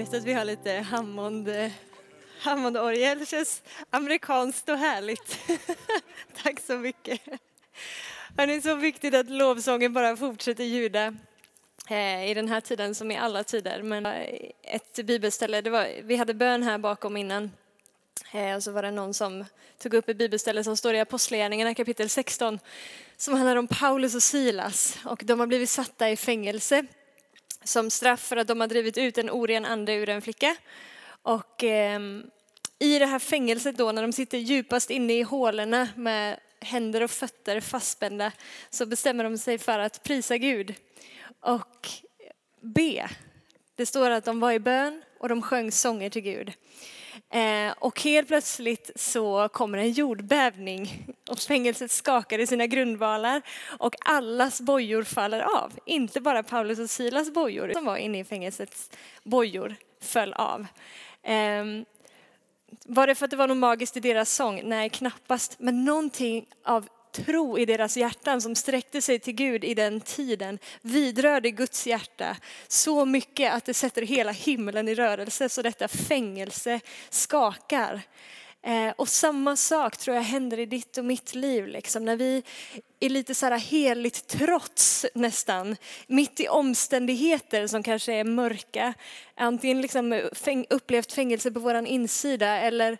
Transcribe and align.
Gött 0.00 0.14
att 0.14 0.24
vi 0.24 0.32
har 0.32 0.44
lite 0.44 0.72
Hammond, 0.72 1.48
eh, 1.48 1.70
Hammondorgel 2.38 3.18
Det 3.18 3.26
känns 3.26 3.62
amerikanskt 3.90 4.68
och 4.68 4.78
härligt. 4.78 5.38
Tack 6.42 6.60
så 6.60 6.76
mycket. 6.76 7.20
Det 8.34 8.42
är 8.42 8.60
så 8.60 8.74
viktigt 8.74 9.14
att 9.14 9.30
lovsången 9.30 9.92
bara 9.92 10.16
fortsätter 10.16 10.64
ljuda 10.64 11.14
eh, 11.88 12.30
i 12.30 12.34
den 12.34 12.48
här 12.48 12.60
tiden 12.60 12.94
som 12.94 13.10
i 13.10 13.16
alla 13.16 13.44
tider. 13.44 13.82
Men 13.82 14.06
eh, 14.06 14.50
ett 14.62 15.06
bibelställe, 15.06 15.60
det 15.60 15.70
var, 15.70 15.88
vi 16.02 16.16
hade 16.16 16.34
bön 16.34 16.62
här 16.62 16.78
bakom 16.78 17.16
innan. 17.16 17.50
Och 18.56 18.62
så 18.62 18.72
var 18.72 18.82
det 18.82 18.90
någon 18.90 19.14
som 19.14 19.44
tog 19.78 19.94
upp 19.94 20.08
ett 20.08 20.16
bibelställe 20.16 20.64
som 20.64 20.76
står 20.76 20.94
i 20.94 21.00
Apostlagärningarna 21.00 21.74
kapitel 21.74 22.08
16 22.08 22.58
som 23.16 23.34
handlar 23.34 23.56
om 23.56 23.66
Paulus 23.66 24.14
och 24.14 24.22
Silas 24.22 24.98
och 25.04 25.22
de 25.24 25.40
har 25.40 25.46
blivit 25.46 25.70
satta 25.70 26.10
i 26.10 26.16
fängelse 26.16 26.86
som 27.64 27.90
straff 27.90 28.20
för 28.20 28.36
att 28.36 28.48
de 28.48 28.60
har 28.60 28.68
drivit 28.68 28.98
ut 28.98 29.18
en 29.18 29.30
oren 29.30 29.64
ande 29.64 29.94
ur 29.94 30.08
en 30.08 30.22
flicka. 30.22 30.56
Och 31.22 31.64
eh, 31.64 32.00
i 32.78 32.98
det 32.98 33.06
här 33.06 33.18
fängelset 33.18 33.76
då 33.76 33.92
när 33.92 34.02
de 34.02 34.12
sitter 34.12 34.38
djupast 34.38 34.90
inne 34.90 35.12
i 35.12 35.22
hålorna 35.22 35.88
med 35.96 36.40
händer 36.60 37.02
och 37.02 37.10
fötter 37.10 37.60
fastspända 37.60 38.32
så 38.70 38.86
bestämmer 38.86 39.24
de 39.24 39.38
sig 39.38 39.58
för 39.58 39.78
att 39.78 40.02
prisa 40.02 40.36
Gud 40.36 40.74
och 41.40 41.88
be. 42.60 43.10
Det 43.74 43.86
står 43.86 44.10
att 44.10 44.24
de 44.24 44.40
var 44.40 44.52
i 44.52 44.58
bön 44.58 45.02
och 45.18 45.28
de 45.28 45.42
sjöng 45.42 45.72
sånger 45.72 46.10
till 46.10 46.22
Gud. 46.22 46.52
Eh, 47.32 47.72
och 47.78 48.00
helt 48.00 48.28
plötsligt 48.28 48.90
så 48.96 49.48
kommer 49.48 49.78
en 49.78 49.90
jordbävning 49.90 51.06
och 51.28 51.38
fängelset 51.38 51.90
skakar 51.90 52.38
i 52.38 52.46
sina 52.46 52.66
grundvalar 52.66 53.42
och 53.78 53.94
allas 54.00 54.60
bojor 54.60 55.02
faller 55.02 55.40
av. 55.40 55.72
Inte 55.86 56.20
bara 56.20 56.42
Paulus 56.42 56.78
och 56.78 56.90
Silas 56.90 57.30
bojor 57.30 57.72
som 57.72 57.84
var 57.84 57.96
inne 57.96 58.18
i 58.18 58.24
fängelsets 58.24 58.90
bojor 59.24 59.76
föll 60.00 60.32
av. 60.32 60.66
Ehm, 61.22 61.84
var 62.84 63.06
det 63.06 63.14
för 63.14 63.24
att 63.24 63.30
det 63.30 63.36
var 63.36 63.48
något 63.48 63.56
magiskt 63.56 63.96
i 63.96 64.00
deras 64.00 64.32
sång? 64.32 64.62
Nej, 64.64 64.88
knappast. 64.88 65.56
Men 65.58 65.84
någonting 65.84 66.46
av 66.64 66.88
tro 67.12 67.58
i 67.58 67.64
deras 67.64 67.96
hjärtan 67.96 68.40
som 68.40 68.54
sträckte 68.54 69.02
sig 69.02 69.18
till 69.18 69.34
Gud 69.34 69.64
i 69.64 69.74
den 69.74 70.00
tiden 70.00 70.58
vidrörde 70.82 71.50
Guds 71.50 71.86
hjärta 71.86 72.36
så 72.68 73.04
mycket 73.04 73.52
att 73.54 73.64
det 73.64 73.74
sätter 73.74 74.02
hela 74.02 74.32
himlen 74.32 74.88
i 74.88 74.94
rörelse 74.94 75.48
så 75.48 75.62
detta 75.62 75.88
fängelse 75.88 76.80
skakar. 77.10 78.02
Eh, 78.62 78.92
och 78.96 79.08
samma 79.08 79.56
sak 79.56 79.96
tror 79.96 80.16
jag 80.16 80.22
händer 80.22 80.58
i 80.58 80.66
ditt 80.66 80.98
och 80.98 81.04
mitt 81.04 81.34
liv, 81.34 81.66
liksom, 81.66 82.04
när 82.04 82.16
vi 82.16 82.42
är 83.00 83.08
lite 83.08 83.34
så 83.34 83.46
här 83.46 83.58
heligt 83.58 84.26
trots 84.26 85.06
nästan, 85.14 85.76
mitt 86.06 86.40
i 86.40 86.48
omständigheter 86.48 87.66
som 87.66 87.82
kanske 87.82 88.12
är 88.12 88.24
mörka. 88.24 88.94
Antingen 89.34 89.80
liksom 89.80 90.30
fäng, 90.32 90.66
upplevt 90.70 91.12
fängelse 91.12 91.50
på 91.50 91.60
vår 91.60 91.86
insida 91.86 92.56
eller 92.56 92.98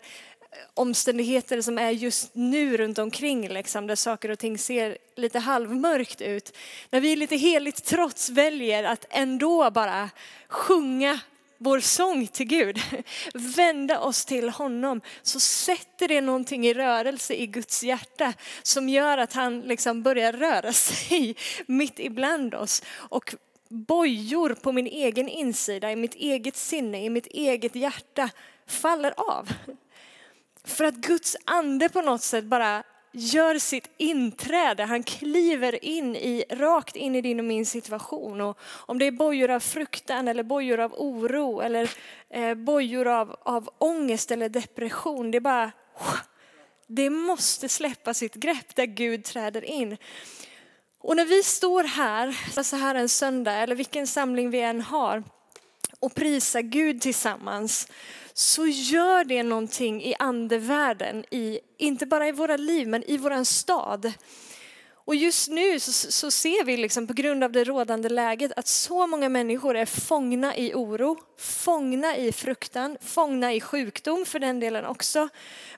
omständigheter 0.73 1.61
som 1.61 1.77
är 1.77 1.91
just 1.91 2.29
nu 2.33 2.77
runt 2.77 2.99
omkring, 2.99 3.49
liksom, 3.49 3.87
där 3.87 3.95
saker 3.95 4.31
och 4.31 4.39
ting 4.39 4.57
ser 4.57 4.97
lite 5.15 5.39
halvmörkt 5.39 6.21
ut. 6.21 6.57
När 6.89 7.01
vi 7.01 7.15
lite 7.15 7.35
heligt 7.35 7.83
trots 7.85 8.29
väljer 8.29 8.83
att 8.83 9.05
ändå 9.09 9.71
bara 9.71 10.09
sjunga 10.47 11.19
vår 11.57 11.79
sång 11.79 12.27
till 12.27 12.45
Gud, 12.45 12.79
vända 13.33 13.99
oss 13.99 14.25
till 14.25 14.49
honom, 14.49 15.01
så 15.21 15.39
sätter 15.39 16.07
det 16.07 16.21
någonting 16.21 16.67
i 16.67 16.73
rörelse 16.73 17.33
i 17.33 17.47
Guds 17.47 17.83
hjärta 17.83 18.33
som 18.63 18.89
gör 18.89 19.17
att 19.17 19.33
han 19.33 19.61
liksom 19.61 20.03
börjar 20.03 20.33
röra 20.33 20.73
sig 20.73 21.35
mitt 21.65 21.99
ibland 21.99 22.55
oss. 22.55 22.83
Och 22.91 23.35
bojor 23.69 24.53
på 24.53 24.71
min 24.71 24.87
egen 24.87 25.29
insida, 25.29 25.91
i 25.91 25.95
mitt 25.95 26.15
eget 26.15 26.55
sinne, 26.55 27.05
i 27.05 27.09
mitt 27.09 27.27
eget 27.27 27.75
hjärta 27.75 28.29
faller 28.67 29.13
av. 29.17 29.49
För 30.63 30.83
att 30.83 30.95
Guds 30.95 31.37
ande 31.45 31.89
på 31.89 32.01
något 32.01 32.21
sätt 32.21 32.45
bara 32.45 32.83
gör 33.11 33.59
sitt 33.59 33.89
inträde. 33.97 34.83
Han 34.83 35.03
kliver 35.03 35.85
in 35.85 36.15
i, 36.15 36.43
rakt 36.49 36.95
in 36.95 37.15
i 37.15 37.21
din 37.21 37.39
och 37.39 37.45
min 37.45 37.65
situation. 37.65 38.41
Och 38.41 38.57
om 38.63 38.99
det 38.99 39.05
är 39.05 39.11
bojor 39.11 39.51
av 39.51 39.59
fruktan 39.59 40.27
eller 40.27 40.43
bojor 40.43 40.79
av 40.79 40.93
oro 40.93 41.61
eller 41.61 41.91
eh, 42.29 42.53
bojor 42.53 43.07
av, 43.07 43.35
av 43.43 43.69
ångest 43.77 44.31
eller 44.31 44.49
depression. 44.49 45.31
Det 45.31 45.37
är 45.37 45.39
bara, 45.39 45.71
det 46.87 47.09
måste 47.09 47.69
släppa 47.69 48.13
sitt 48.13 48.35
grepp 48.35 48.75
där 48.75 48.85
Gud 48.85 49.23
träder 49.23 49.65
in. 49.65 49.97
Och 50.99 51.15
när 51.15 51.25
vi 51.25 51.43
står 51.43 51.83
här, 51.83 52.63
så 52.63 52.75
här 52.75 52.95
en 52.95 53.09
söndag 53.09 53.53
eller 53.53 53.75
vilken 53.75 54.07
samling 54.07 54.49
vi 54.49 54.61
än 54.61 54.81
har 54.81 55.23
och 55.99 56.15
prisar 56.15 56.61
Gud 56.61 57.01
tillsammans 57.01 57.87
så 58.33 58.67
gör 58.67 59.23
det 59.23 59.43
någonting 59.43 60.03
i 60.03 60.15
andevärlden, 60.19 61.25
i, 61.31 61.59
inte 61.77 62.05
bara 62.05 62.27
i 62.27 62.31
våra 62.31 62.57
liv 62.57 62.87
men 62.87 63.03
i 63.03 63.17
våran 63.17 63.45
stad. 63.45 64.13
Och 65.05 65.15
just 65.15 65.49
nu 65.49 65.79
så, 65.79 65.91
så, 65.91 66.31
ser 66.31 66.63
vi 66.63 66.77
liksom 66.77 67.07
på 67.07 67.13
grund 67.13 67.43
av 67.43 67.51
det 67.51 67.63
rådande 67.63 68.09
läget 68.09 68.51
att 68.55 68.67
så 68.67 69.07
många 69.07 69.29
människor 69.29 69.75
är 69.75 69.85
fångna 69.85 70.57
i 70.57 70.73
oro, 70.73 71.17
fångna 71.39 72.17
i 72.17 72.31
fruktan, 72.31 72.97
fångna 73.01 73.53
i 73.53 73.61
sjukdom 73.61 74.25
för 74.25 74.39
den 74.39 74.59
delen 74.59 74.85
också. 74.85 75.29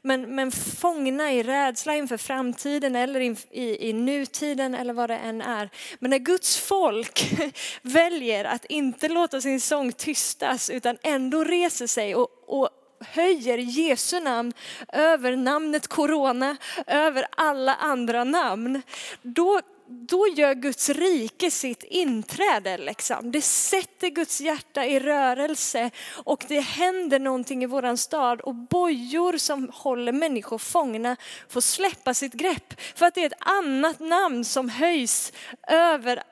Men, 0.01 0.35
men 0.35 0.51
fångna 0.51 1.33
i 1.33 1.43
rädsla 1.43 1.95
inför 1.95 2.17
framtiden 2.17 2.95
eller 2.95 3.19
i, 3.19 3.35
i, 3.51 3.89
i 3.89 3.93
nutiden 3.93 4.75
eller 4.75 4.93
vad 4.93 5.09
det 5.09 5.17
än 5.17 5.41
är. 5.41 5.69
Men 5.99 6.09
när 6.09 6.19
Guds 6.19 6.57
folk 6.57 7.33
väljer 7.81 8.45
att 8.45 8.65
inte 8.65 9.09
låta 9.09 9.41
sin 9.41 9.61
sång 9.61 9.91
tystas 9.91 10.69
utan 10.69 10.97
ändå 11.03 11.43
reser 11.43 11.87
sig 11.87 12.15
och, 12.15 12.29
och 12.47 12.69
höjer 13.11 13.57
Jesu 13.57 14.19
namn 14.19 14.53
över 14.93 15.35
namnet 15.35 15.87
corona, 15.87 16.57
över 16.87 17.25
alla 17.37 17.75
andra 17.75 18.23
namn, 18.23 18.81
då 19.21 19.61
då 19.87 20.27
gör 20.35 20.53
Guds 20.53 20.89
rike 20.89 21.51
sitt 21.51 21.83
inträde. 21.83 22.77
Liksom. 22.77 23.31
Det 23.31 23.41
sätter 23.41 24.09
Guds 24.09 24.41
hjärta 24.41 24.85
i 24.85 24.99
rörelse 24.99 25.91
och 26.13 26.45
det 26.47 26.59
händer 26.59 27.19
någonting 27.19 27.63
i 27.63 27.65
våran 27.65 27.97
stad 27.97 28.41
och 28.41 28.55
bojor 28.55 29.37
som 29.37 29.69
håller 29.73 30.11
människor 30.11 30.57
fångna 30.57 31.15
får 31.49 31.61
släppa 31.61 32.13
sitt 32.13 32.33
grepp. 32.33 32.81
För 32.95 33.05
att 33.05 33.15
det 33.15 33.21
är 33.21 33.25
ett 33.25 33.33
annat 33.39 33.99
namn 33.99 34.45
som 34.45 34.69
höjs 34.69 35.33
över 35.67 36.23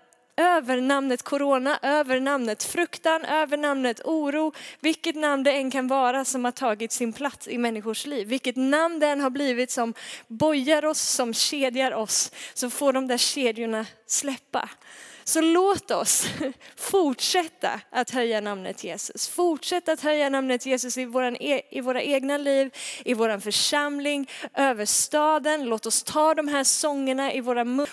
över 0.41 0.81
namnet 0.81 1.23
corona, 1.23 1.79
över 1.81 2.19
namnet 2.19 2.63
fruktan, 2.63 3.25
över 3.25 3.57
namnet 3.57 4.01
oro, 4.05 4.53
vilket 4.79 5.15
namn 5.15 5.43
det 5.43 5.51
än 5.51 5.71
kan 5.71 5.87
vara 5.87 6.25
som 6.25 6.45
har 6.45 6.51
tagit 6.51 6.91
sin 6.91 7.13
plats 7.13 7.47
i 7.47 7.57
människors 7.57 8.05
liv. 8.05 8.27
Vilket 8.27 8.55
namn 8.55 8.99
det 8.99 9.07
än 9.07 9.21
har 9.21 9.29
blivit 9.29 9.71
som 9.71 9.93
bojar 10.27 10.85
oss, 10.85 11.01
som 11.01 11.33
kedjar 11.33 11.91
oss, 11.91 12.31
så 12.53 12.69
får 12.69 12.93
de 12.93 13.07
där 13.07 13.17
kedjorna 13.17 13.85
släppa. 14.07 14.69
Så 15.23 15.41
låt 15.41 15.91
oss 15.91 16.27
fortsätta 16.75 17.81
att 17.89 18.09
höja 18.09 18.41
namnet 18.41 18.83
Jesus. 18.83 19.29
Fortsätta 19.29 19.91
att 19.91 20.01
höja 20.01 20.29
namnet 20.29 20.65
Jesus 20.65 20.97
i, 20.97 21.05
våran, 21.05 21.35
e- 21.35 21.61
i 21.71 21.81
våra 21.81 22.01
egna 22.01 22.37
liv, 22.37 22.73
i 23.05 23.13
vår 23.13 23.39
församling, 23.39 24.29
över 24.53 24.85
staden. 24.85 25.65
Låt 25.65 25.85
oss 25.85 26.03
ta 26.03 26.33
de 26.33 26.47
här 26.47 26.63
sångerna 26.63 27.33
i 27.33 27.41
våra 27.41 27.63
mun 27.65 27.87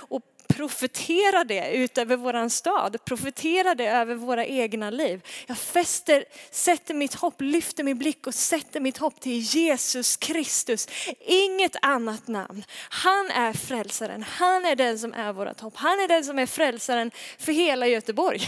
profetera 0.58 1.44
det 1.44 1.74
ut 1.74 1.98
över 1.98 2.16
våran 2.16 2.50
stad, 2.50 3.04
profetera 3.04 3.74
det 3.74 3.86
över 3.86 4.14
våra 4.14 4.46
egna 4.46 4.90
liv. 4.90 5.20
Jag 5.46 5.58
fäster, 5.58 6.24
sätter 6.50 6.94
mitt 6.94 7.14
hopp, 7.14 7.40
lyfter 7.40 7.84
min 7.84 7.98
blick 7.98 8.26
och 8.26 8.34
sätter 8.34 8.80
mitt 8.80 8.98
hopp 8.98 9.20
till 9.20 9.38
Jesus 9.38 10.16
Kristus. 10.16 10.88
Inget 11.20 11.76
annat 11.82 12.28
namn. 12.28 12.64
Han 12.88 13.30
är 13.30 13.52
frälsaren, 13.52 14.22
han 14.22 14.64
är 14.64 14.76
den 14.76 14.98
som 14.98 15.12
är 15.14 15.32
vårt 15.32 15.60
hopp. 15.60 15.76
Han 15.76 16.00
är 16.00 16.08
den 16.08 16.24
som 16.24 16.38
är 16.38 16.46
frälsaren 16.46 17.10
för 17.38 17.52
hela 17.52 17.86
Göteborg. 17.86 18.40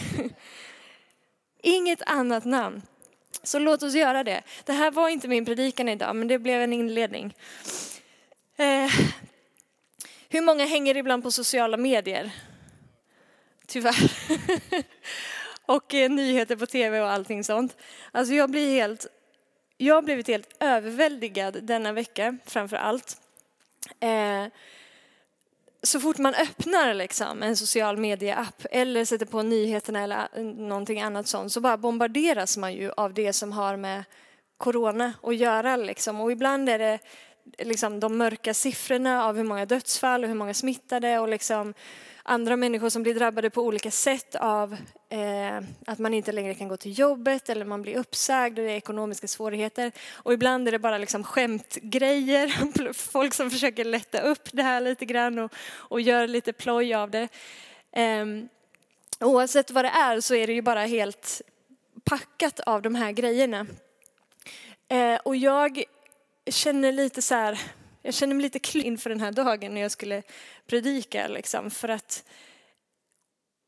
Inget 1.62 2.02
annat 2.06 2.44
namn. 2.44 2.82
Så 3.42 3.58
låt 3.58 3.82
oss 3.82 3.94
göra 3.94 4.24
det. 4.24 4.42
Det 4.64 4.72
här 4.72 4.90
var 4.90 5.08
inte 5.08 5.28
min 5.28 5.44
predikan 5.44 5.88
idag, 5.88 6.16
men 6.16 6.28
det 6.28 6.38
blev 6.38 6.62
en 6.62 6.72
inledning. 6.72 7.34
Eh, 8.56 8.92
hur 10.32 10.40
många 10.40 10.64
hänger 10.64 10.96
ibland 10.96 11.22
på 11.22 11.30
sociala 11.30 11.76
medier? 11.76 12.30
Tyvärr. 13.66 14.12
och 15.66 15.94
eh, 15.94 16.10
nyheter 16.10 16.56
på 16.56 16.66
tv 16.66 17.00
och 17.00 17.10
allting 17.10 17.44
sånt. 17.44 17.76
Alltså 18.12 18.34
jag 18.34 18.50
blir 18.50 18.72
helt, 18.72 19.06
jag 19.76 19.94
har 19.94 20.02
blivit 20.02 20.28
helt 20.28 20.56
överväldigad 20.60 21.64
denna 21.64 21.92
vecka 21.92 22.38
framför 22.46 22.76
allt. 22.76 23.16
Eh, 24.00 24.46
så 25.82 26.00
fort 26.00 26.18
man 26.18 26.34
öppnar 26.34 26.94
liksom 26.94 27.42
en 27.42 27.56
social 27.56 27.96
media-app 27.96 28.66
eller 28.70 29.04
sätter 29.04 29.26
på 29.26 29.42
nyheterna 29.42 30.02
eller 30.02 30.28
eh, 30.34 30.42
någonting 30.44 31.00
annat 31.00 31.26
sånt 31.26 31.52
så 31.52 31.60
bara 31.60 31.76
bombarderas 31.76 32.56
man 32.56 32.74
ju 32.74 32.92
av 32.96 33.14
det 33.14 33.32
som 33.32 33.52
har 33.52 33.76
med 33.76 34.04
corona 34.56 35.12
att 35.22 35.36
göra. 35.36 35.76
Liksom. 35.76 36.20
Och 36.20 36.32
ibland 36.32 36.68
är 36.68 36.78
det 36.78 36.98
liksom, 37.58 38.00
de 38.00 38.18
mörka 38.18 38.54
siffrorna 38.54 39.24
av 39.24 39.36
hur 39.36 39.44
många 39.44 39.66
dödsfall 39.66 40.22
och 40.22 40.28
hur 40.28 40.34
många 40.34 40.54
smittade 40.54 41.18
och 41.18 41.28
liksom, 41.28 41.74
andra 42.22 42.56
människor 42.56 42.88
som 42.88 43.02
blir 43.02 43.14
drabbade 43.14 43.50
på 43.50 43.62
olika 43.62 43.90
sätt 43.90 44.34
av 44.34 44.76
eh, 45.08 45.56
att 45.86 45.98
man 45.98 46.14
inte 46.14 46.32
längre 46.32 46.54
kan 46.54 46.68
gå 46.68 46.76
till 46.76 46.98
jobbet 46.98 47.48
eller 47.48 47.64
man 47.64 47.82
blir 47.82 47.96
uppsagd 47.96 48.58
och 48.58 48.64
det 48.64 48.70
är 48.70 48.76
ekonomiska 48.76 49.28
svårigheter. 49.28 49.92
Och 50.12 50.32
ibland 50.32 50.68
är 50.68 50.72
det 50.72 50.78
bara 50.78 50.98
liksom 50.98 51.24
skämtgrejer, 51.24 52.92
folk 52.92 53.34
som 53.34 53.50
försöker 53.50 53.84
lätta 53.84 54.20
upp 54.20 54.48
det 54.52 54.62
här 54.62 54.80
lite 54.80 55.04
grann 55.04 55.38
och, 55.38 55.52
och 55.72 56.00
gör 56.00 56.26
lite 56.26 56.52
ploj 56.52 56.94
av 56.94 57.10
det. 57.10 57.28
Eh, 57.92 58.26
oavsett 59.20 59.70
vad 59.70 59.84
det 59.84 59.88
är 59.88 60.20
så 60.20 60.34
är 60.34 60.46
det 60.46 60.52
ju 60.52 60.62
bara 60.62 60.84
helt 60.86 61.42
packat 62.04 62.60
av 62.60 62.82
de 62.82 62.94
här 62.94 63.12
grejerna. 63.12 63.66
Eh, 64.88 65.20
och 65.24 65.36
jag 65.36 65.84
känner 66.46 66.92
lite 66.92 67.22
så 67.22 67.34
här, 67.34 67.60
jag 68.02 68.14
känner 68.14 68.34
mig 68.34 68.42
lite 68.42 68.58
klen 68.58 68.86
inför 68.86 69.10
den 69.10 69.20
här 69.20 69.32
dagen 69.32 69.74
när 69.74 69.80
jag 69.80 69.90
skulle 69.90 70.22
predika. 70.66 71.28
Liksom, 71.28 71.70
för 71.70 71.88
att 71.88 72.24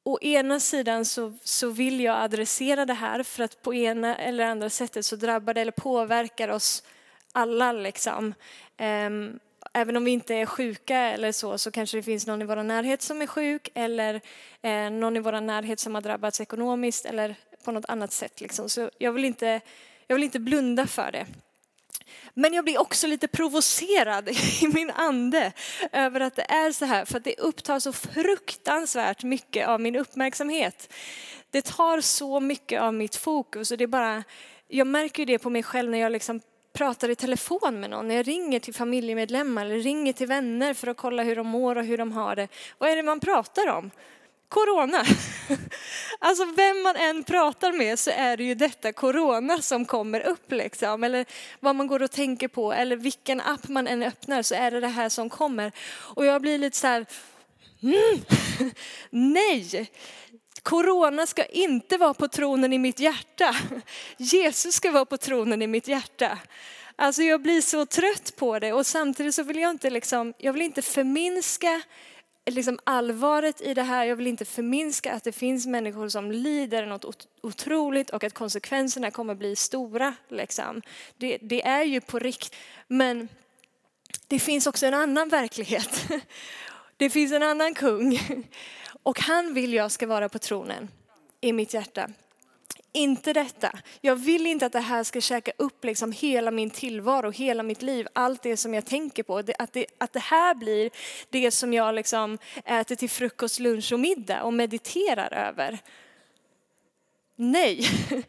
å 0.05 0.19
ena 0.21 0.61
sidan 0.61 1.05
så, 1.05 1.33
så 1.43 1.71
vill 1.71 2.01
jag 2.01 2.23
adressera 2.23 2.87
det 2.87 2.95
här 2.95 3.23
för 3.23 3.45
att 3.45 3.63
på 3.63 3.75
ena 3.75 4.17
eller 4.17 4.45
andra 4.45 4.71
sättet 4.71 5.07
så 5.07 5.17
drabbar 5.17 5.55
det 5.55 5.61
eller 5.61 5.73
påverkar 5.73 6.49
oss 6.49 6.83
alla. 7.33 7.73
Liksom. 7.73 8.35
Um, 8.79 9.41
även 9.73 9.97
om 9.97 10.05
vi 10.05 10.11
inte 10.11 10.35
är 10.35 10.47
sjuka 10.47 10.97
eller 10.97 11.33
så, 11.33 11.59
så 11.59 11.71
kanske 11.71 11.97
det 11.97 12.03
finns 12.03 12.27
någon 12.27 12.43
i 12.43 12.45
vår 12.45 12.63
närhet 12.63 13.03
som 13.03 13.23
är 13.23 13.27
sjuk 13.27 13.69
eller 13.75 14.21
eh, 14.63 14.91
någon 14.91 15.17
i 15.17 15.21
vår 15.21 15.41
närhet 15.41 15.81
som 15.81 15.95
har 15.95 16.03
drabbats 16.03 16.41
ekonomiskt 16.41 17.05
eller 17.05 17.35
på 17.65 17.73
något 17.73 17.85
annat 17.89 18.13
sätt. 18.13 18.41
Liksom. 18.41 18.69
Så 18.69 18.91
jag 18.99 19.13
vill, 19.13 19.25
inte, 19.25 19.61
jag 20.07 20.17
vill 20.17 20.25
inte 20.25 20.41
blunda 20.41 20.87
för 20.87 21.13
det. 21.13 21.27
Men 22.35 22.55
jag 22.55 22.65
blir 22.65 22.81
också 22.81 23.07
lite 23.07 23.29
provocerad 23.29 24.29
i 24.63 24.69
min 24.75 24.91
ande 24.91 25.53
över 25.93 26.21
att 26.21 26.37
det 26.37 26.47
är 26.49 26.73
så 26.73 26.85
här, 26.85 27.05
för 27.05 27.19
att 27.19 27.25
det 27.25 27.39
upptar 27.39 27.81
så 27.81 27.93
fruktansvärt 27.93 29.23
mycket 29.23 29.69
av 29.69 29.81
min 29.81 29.97
uppmärksamhet. 29.97 30.93
Det 31.51 31.63
tar 31.63 32.01
så 32.01 32.41
mycket 32.41 32.81
av 32.81 32.95
mitt 32.95 33.17
fokus 33.17 33.71
och 33.71 33.79
det 33.79 33.85
är 33.85 33.89
bara, 33.89 34.25
jag 34.69 34.87
märker 34.87 35.27
det 35.27 35.39
på 35.39 35.51
mig 35.51 35.63
själv 35.63 35.91
när 35.91 35.99
jag 35.99 36.13
liksom 36.13 36.41
pratar 36.73 37.09
i 37.09 37.15
telefon 37.15 37.81
med 37.81 37.91
någon, 37.91 38.09
när 38.09 38.15
jag 38.15 38.29
ringer 38.29 38.61
till 38.61 38.75
familjemedlemmar 38.75 39.67
eller 39.67 39.79
ringer 39.79 40.13
till 40.13 40.27
vänner 40.27 40.75
för 40.75 40.87
att 40.87 40.97
kolla 40.97 41.23
hur 41.23 41.37
de 41.37 41.47
mår 41.47 41.77
och 41.77 41.85
hur 41.85 41.99
de 41.99 42.13
har 42.13 42.37
det. 42.37 42.49
Vad 42.79 42.91
är 42.91 42.97
det 42.97 43.03
man 43.03 43.21
pratar 43.21 43.69
om? 43.69 43.91
Corona. 44.53 45.05
Alltså 46.19 46.45
vem 46.45 46.83
man 46.83 46.97
än 46.97 47.25
pratar 47.25 47.73
med 47.73 47.99
så 47.99 48.11
är 48.11 48.37
det 48.37 48.45
ju 48.45 48.55
detta 48.55 48.93
corona 48.93 49.63
som 49.63 49.85
kommer 49.85 50.21
upp 50.21 50.53
liksom. 50.53 51.05
Eller 51.05 51.27
vad 51.61 51.77
man 51.77 51.87
går 51.87 52.03
och 52.03 52.11
tänker 52.11 52.49
på 52.49 52.73
eller 52.73 52.97
vilken 52.97 53.41
app 53.41 53.69
man 53.69 53.89
än 53.89 54.03
öppnar 54.03 54.43
så 54.43 54.55
är 54.55 54.71
det 54.71 54.81
det 54.81 54.89
här 54.89 55.09
som 55.09 55.31
kommer. 55.31 55.73
Och 56.17 56.27
jag 56.27 56.43
blir 56.43 56.59
lite 56.59 56.77
så 56.77 56.87
här, 56.87 57.07
mm, 57.83 58.25
nej. 59.11 59.91
Corona 60.63 61.27
ska 61.27 61.45
inte 61.45 61.97
vara 61.97 62.15
på 62.15 62.29
tronen 62.29 62.73
i 62.73 62.79
mitt 62.79 63.01
hjärta. 63.01 63.57
Jesus 64.17 64.75
ska 64.75 64.91
vara 64.91 65.05
på 65.05 65.17
tronen 65.17 65.63
i 65.63 65.67
mitt 65.67 65.89
hjärta. 65.89 66.39
Alltså 66.97 67.23
jag 67.23 67.43
blir 67.43 67.61
så 67.61 67.87
trött 67.87 68.37
på 68.37 68.59
det 68.59 68.73
och 68.73 68.87
samtidigt 68.87 69.35
så 69.35 69.43
vill 69.43 69.59
jag 69.59 69.71
inte 69.71 69.91
liksom, 69.91 70.35
jag 70.39 70.53
vill 70.53 70.63
inte 70.63 70.83
förminska 70.83 71.83
liksom 72.47 72.79
allvaret 72.85 73.61
i 73.61 73.75
det 73.75 73.83
här. 73.83 74.05
Jag 74.05 74.17
vill 74.17 74.27
inte 74.27 74.45
förminska 74.45 75.13
att 75.13 75.25
det 75.25 75.33
finns 75.33 75.67
människor 75.67 76.09
som 76.09 76.33
lider 76.33 76.87
något 76.87 77.27
otroligt 77.43 78.11
och 78.11 78.25
att 78.25 78.35
konsekvenserna 78.35 79.11
kommer 79.11 79.35
bli 79.35 79.57
stora. 79.57 80.15
Liksom. 80.29 80.83
Det, 81.17 81.39
det 81.43 81.67
är 81.67 81.83
ju 81.83 82.01
på 82.01 82.19
riktigt. 82.19 82.55
Men 82.89 83.29
det 84.29 84.39
finns 84.39 84.67
också 84.67 84.87
en 84.87 84.95
annan 84.95 85.29
verklighet. 85.29 86.09
Det 86.97 87.11
finns 87.11 87.33
en 87.33 87.43
annan 87.43 87.75
kung 87.75 88.21
och 89.03 89.21
han 89.21 89.55
vill 89.55 89.73
jag 89.73 89.91
ska 89.91 90.07
vara 90.07 90.29
på 90.29 90.39
tronen 90.39 90.89
i 91.41 91.53
mitt 91.53 91.75
hjärta 91.75 92.11
inte 92.93 93.33
detta. 93.33 93.79
Jag 94.01 94.17
vill 94.17 94.47
inte 94.47 94.67
att 94.67 94.73
det 94.73 94.81
här 94.81 95.05
ska 95.05 95.21
käka 95.21 95.53
upp 95.57 95.85
liksom 95.85 96.13
hela 96.13 96.51
min 96.51 96.71
tillvaro, 96.71 97.31
hela 97.31 97.63
mitt 97.63 97.83
liv, 97.83 98.07
allt 98.13 98.43
det 98.43 98.57
som 98.57 98.75
jag 98.75 98.87
tänker 98.87 99.23
på. 99.23 99.39
Att 99.39 99.73
det, 99.73 99.87
att 99.99 100.13
det 100.13 100.21
här 100.21 100.55
blir 100.55 100.91
det 101.31 101.51
som 101.51 101.73
jag 101.73 101.95
liksom 101.95 102.39
äter 102.65 102.95
till 102.95 103.11
frukost, 103.11 103.59
lunch 103.59 103.93
och 103.93 104.01
middag 104.01 104.43
och 104.43 104.55
mediterar 104.55 105.33
över. 105.49 105.79
Nej. 107.37 107.87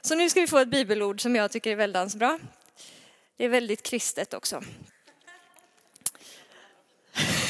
Så 0.00 0.14
nu 0.14 0.30
ska 0.30 0.40
vi 0.40 0.46
få 0.46 0.58
ett 0.58 0.68
bibelord 0.68 1.20
som 1.20 1.36
jag 1.36 1.50
tycker 1.50 1.70
är 1.70 1.76
väldigt 1.76 2.14
bra. 2.14 2.38
Det 3.36 3.44
är 3.44 3.48
väldigt 3.48 3.82
kristet 3.82 4.34
också. 4.34 4.62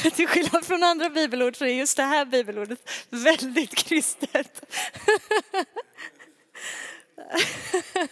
Till 0.15 0.27
skillnad 0.27 0.65
från 0.65 0.83
andra 0.83 1.09
bibelord 1.09 1.57
så 1.57 1.65
är 1.65 1.69
just 1.69 1.97
det 1.97 2.03
här 2.03 2.25
bibelordet 2.25 2.89
väldigt 3.09 3.75
kristet. 3.75 4.65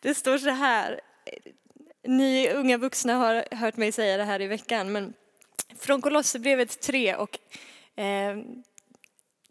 Det 0.00 0.14
står 0.14 0.38
så 0.38 0.50
här, 0.50 1.00
ni 2.02 2.50
unga 2.50 2.78
vuxna 2.78 3.14
har 3.14 3.44
hört 3.50 3.76
mig 3.76 3.92
säga 3.92 4.16
det 4.16 4.24
här 4.24 4.42
i 4.42 4.46
veckan, 4.46 4.92
men 4.92 5.14
från 5.78 6.02
Kolosserbrevet 6.02 6.80
3 6.80 7.14
och 7.14 7.38
eh, 7.98 8.36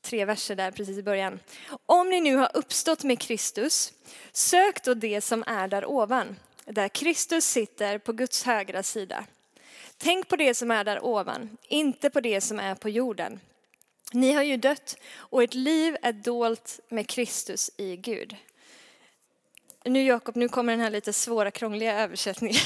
tre 0.02 0.26
verser 0.26 0.56
där 0.56 0.72
precis 0.72 0.98
i 0.98 1.04
början. 1.04 1.40
Om 1.86 2.10
ni 2.10 2.22
nu 2.22 2.36
har 2.36 2.52
uppstått 2.54 3.04
med 3.04 3.20
Kristus, 3.20 3.94
sök 4.32 4.84
då 4.84 4.94
det 4.94 5.22
som 5.22 5.44
är 5.48 5.68
där 5.68 5.86
ovan, 5.86 6.36
där 6.66 6.88
Kristus 6.88 7.46
sitter 7.46 7.98
på 7.98 8.14
Guds 8.14 8.44
högra 8.44 8.84
sida. 8.84 9.26
Tänk 9.98 10.28
på 10.28 10.36
det 10.36 10.54
som 10.54 10.72
är 10.72 10.84
där 10.84 11.06
ovan, 11.06 11.58
inte 11.68 12.10
på 12.10 12.20
det 12.20 12.42
som 12.42 12.60
är 12.60 12.76
på 12.76 12.90
jorden. 12.90 13.40
Ni 14.14 14.34
har 14.34 14.44
ju 14.44 14.58
dött 14.58 14.98
och 15.16 15.44
ert 15.44 15.54
liv 15.54 15.98
är 16.02 16.14
dolt 16.14 16.80
med 16.90 17.08
Kristus 17.08 17.72
i 17.78 17.96
Gud. 17.96 18.36
Nu 19.86 20.04
Jakob, 20.04 20.36
nu 20.36 20.50
kommer 20.50 20.74
den 20.74 20.82
här 20.82 20.90
lite 20.90 21.14
svåra 21.14 21.52
krångliga 21.52 22.00
översättningen. 22.00 22.62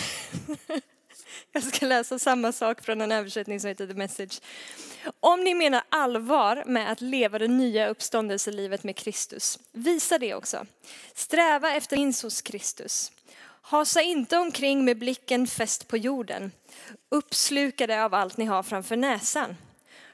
Jag 1.52 1.64
ska 1.64 1.86
läsa 1.86 2.20
samma 2.20 2.52
sak 2.52 2.84
från 2.84 3.02
en 3.02 3.12
översättning 3.12 3.60
som 3.60 3.68
heter 3.68 3.88
The 3.88 3.94
Message. 3.94 4.42
Om 5.20 5.44
ni 5.44 5.54
menar 5.54 5.84
allvar 5.90 6.64
med 6.66 6.92
att 6.92 7.02
leva 7.02 7.40
det 7.40 7.48
nya 7.48 7.88
uppståndelselivet 7.88 8.84
med 8.84 8.96
Kristus, 8.96 9.60
visa 9.72 10.18
det 10.18 10.34
också. 10.34 10.66
Sträva 11.14 11.74
efter 11.74 11.98
minst 11.98 12.24
hos 12.24 12.42
Kristus. 12.42 13.12
Hasa 13.62 14.02
inte 14.02 14.38
omkring 14.38 14.86
med 14.86 14.98
blicken 14.98 15.48
fäst 15.48 15.88
på 15.88 15.98
jorden, 15.98 16.52
uppslukade 17.10 18.04
av 18.06 18.14
allt 18.14 18.38
ni 18.38 18.46
har 18.46 18.64
framför 18.64 18.96
näsan. 18.96 19.56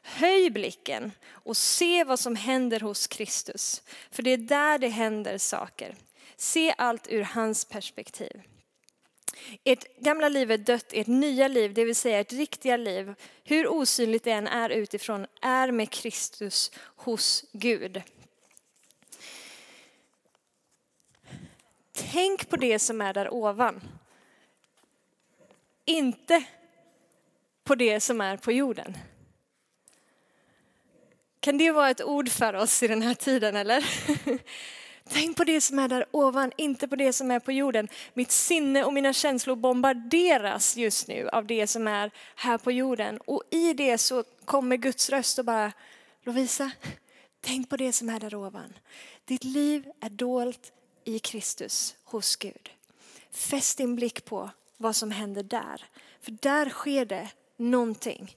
Höj 0.03 0.49
blicken 0.49 1.11
och 1.25 1.57
se 1.57 2.03
vad 2.03 2.19
som 2.19 2.35
händer 2.35 2.79
hos 2.79 3.07
Kristus. 3.07 3.83
För 4.11 4.23
det 4.23 4.29
är 4.29 4.37
där 4.37 4.77
det 4.77 4.87
händer 4.87 5.37
saker. 5.37 5.95
Se 6.35 6.73
allt 6.77 7.07
ur 7.07 7.21
hans 7.21 7.65
perspektiv. 7.65 8.41
Ert 9.63 9.97
gamla 9.97 10.29
liv 10.29 10.51
är 10.51 10.57
dött, 10.57 10.93
ert 10.93 11.07
nya 11.07 11.47
liv, 11.47 11.73
det 11.73 11.85
vill 11.85 11.95
säga 11.95 12.19
ert 12.19 12.33
riktiga 12.33 12.77
liv, 12.77 13.13
hur 13.43 13.67
osynligt 13.67 14.23
det 14.23 14.31
än 14.31 14.47
är 14.47 14.69
utifrån, 14.69 15.27
är 15.41 15.71
med 15.71 15.89
Kristus 15.89 16.71
hos 16.95 17.45
Gud. 17.51 18.01
Tänk 21.91 22.49
på 22.49 22.55
det 22.55 22.79
som 22.79 23.01
är 23.01 23.13
där 23.13 23.33
ovan. 23.33 23.81
Inte 25.85 26.43
på 27.63 27.75
det 27.75 27.99
som 27.99 28.21
är 28.21 28.37
på 28.37 28.51
jorden. 28.51 28.97
Kan 31.43 31.57
det 31.57 31.71
vara 31.71 31.89
ett 31.89 32.03
ord 32.03 32.29
för 32.29 32.53
oss 32.53 32.83
i 32.83 32.87
den 32.87 33.01
här 33.01 33.13
tiden 33.13 33.55
eller? 33.55 33.85
Tänk 35.09 35.37
på 35.37 35.43
det 35.43 35.61
som 35.61 35.79
är 35.79 35.87
där 35.87 36.05
ovan, 36.11 36.51
inte 36.57 36.87
på 36.87 36.95
det 36.95 37.13
som 37.13 37.31
är 37.31 37.39
på 37.39 37.51
jorden. 37.51 37.87
Mitt 38.13 38.31
sinne 38.31 38.83
och 38.83 38.93
mina 38.93 39.13
känslor 39.13 39.55
bombarderas 39.55 40.77
just 40.77 41.07
nu 41.07 41.29
av 41.29 41.45
det 41.45 41.67
som 41.67 41.87
är 41.87 42.11
här 42.35 42.57
på 42.57 42.71
jorden. 42.71 43.17
Och 43.17 43.43
i 43.51 43.73
det 43.73 43.97
så 43.97 44.23
kommer 44.45 44.77
Guds 44.77 45.09
röst 45.09 45.39
och 45.39 45.45
bara, 45.45 45.71
Lovisa, 46.23 46.71
tänk 47.41 47.69
på 47.69 47.77
det 47.77 47.93
som 47.93 48.09
är 48.09 48.19
där 48.19 48.35
ovan. 48.35 48.73
Ditt 49.25 49.43
liv 49.43 49.85
är 49.99 50.09
dolt 50.09 50.71
i 51.03 51.19
Kristus 51.19 51.95
hos 52.03 52.35
Gud. 52.35 52.69
Fäst 53.31 53.77
din 53.77 53.95
blick 53.95 54.25
på 54.25 54.49
vad 54.77 54.95
som 54.95 55.11
händer 55.11 55.43
där. 55.43 55.85
För 56.21 56.31
där 56.41 56.69
sker 56.69 57.05
det 57.05 57.29
någonting 57.57 58.35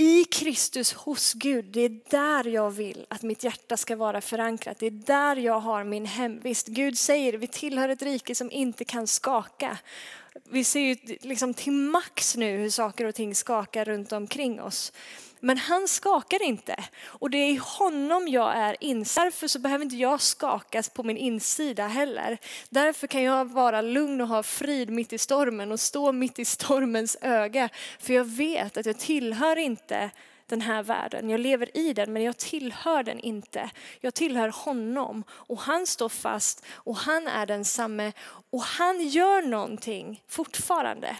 i 0.00 0.24
Kristus 0.24 0.92
hos 0.92 1.32
Gud, 1.32 1.64
det 1.64 1.80
är 1.80 2.00
där 2.10 2.50
jag 2.50 2.70
vill 2.70 3.06
att 3.08 3.22
mitt 3.22 3.44
hjärta 3.44 3.76
ska 3.76 3.96
vara 3.96 4.20
förankrat. 4.20 4.78
Det 4.78 4.86
är 4.86 4.90
där 4.90 5.36
jag 5.36 5.60
har 5.60 5.84
min 5.84 6.06
hemvist. 6.06 6.66
Gud 6.66 6.98
säger, 6.98 7.32
vi 7.32 7.46
tillhör 7.46 7.88
ett 7.88 8.02
rike 8.02 8.34
som 8.34 8.50
inte 8.50 8.84
kan 8.84 9.06
skaka. 9.06 9.78
Vi 10.50 10.64
ser 10.64 10.80
ju 10.80 10.96
liksom 11.20 11.54
till 11.54 11.72
max 11.72 12.36
nu 12.36 12.56
hur 12.56 12.70
saker 12.70 13.04
och 13.04 13.14
ting 13.14 13.34
skakar 13.34 13.84
runt 13.84 14.12
omkring 14.12 14.60
oss. 14.60 14.92
Men 15.40 15.58
han 15.58 15.88
skakar 15.88 16.42
inte. 16.42 16.76
Och 17.04 17.30
det 17.30 17.38
är 17.38 17.50
i 17.50 17.60
honom 17.62 18.28
jag 18.28 18.56
är 18.56 18.76
insatt. 18.80 19.24
Därför 19.24 19.48
så 19.48 19.58
behöver 19.58 19.84
inte 19.84 19.96
jag 19.96 20.20
skakas 20.20 20.88
på 20.88 21.02
min 21.02 21.16
insida 21.16 21.86
heller. 21.86 22.38
Därför 22.68 23.06
kan 23.06 23.22
jag 23.22 23.52
vara 23.52 23.80
lugn 23.80 24.20
och 24.20 24.28
ha 24.28 24.42
frid 24.42 24.90
mitt 24.90 25.12
i 25.12 25.18
stormen 25.18 25.72
och 25.72 25.80
stå 25.80 26.12
mitt 26.12 26.38
i 26.38 26.44
stormens 26.44 27.16
öga. 27.20 27.68
För 27.98 28.14
jag 28.14 28.24
vet 28.24 28.76
att 28.76 28.86
jag 28.86 28.98
tillhör 28.98 29.56
inte 29.56 30.10
den 30.46 30.60
här 30.60 30.82
världen. 30.82 31.30
Jag 31.30 31.40
lever 31.40 31.76
i 31.76 31.92
den 31.92 32.12
men 32.12 32.22
jag 32.22 32.36
tillhör 32.36 33.02
den 33.02 33.20
inte. 33.20 33.70
Jag 34.00 34.14
tillhör 34.14 34.48
honom 34.48 35.24
och 35.30 35.58
han 35.60 35.86
står 35.86 36.08
fast 36.08 36.64
och 36.72 36.96
han 36.96 37.28
är 37.28 37.46
densamme 37.46 38.12
och 38.50 38.62
han 38.62 39.08
gör 39.08 39.42
någonting 39.42 40.22
fortfarande. 40.28 41.16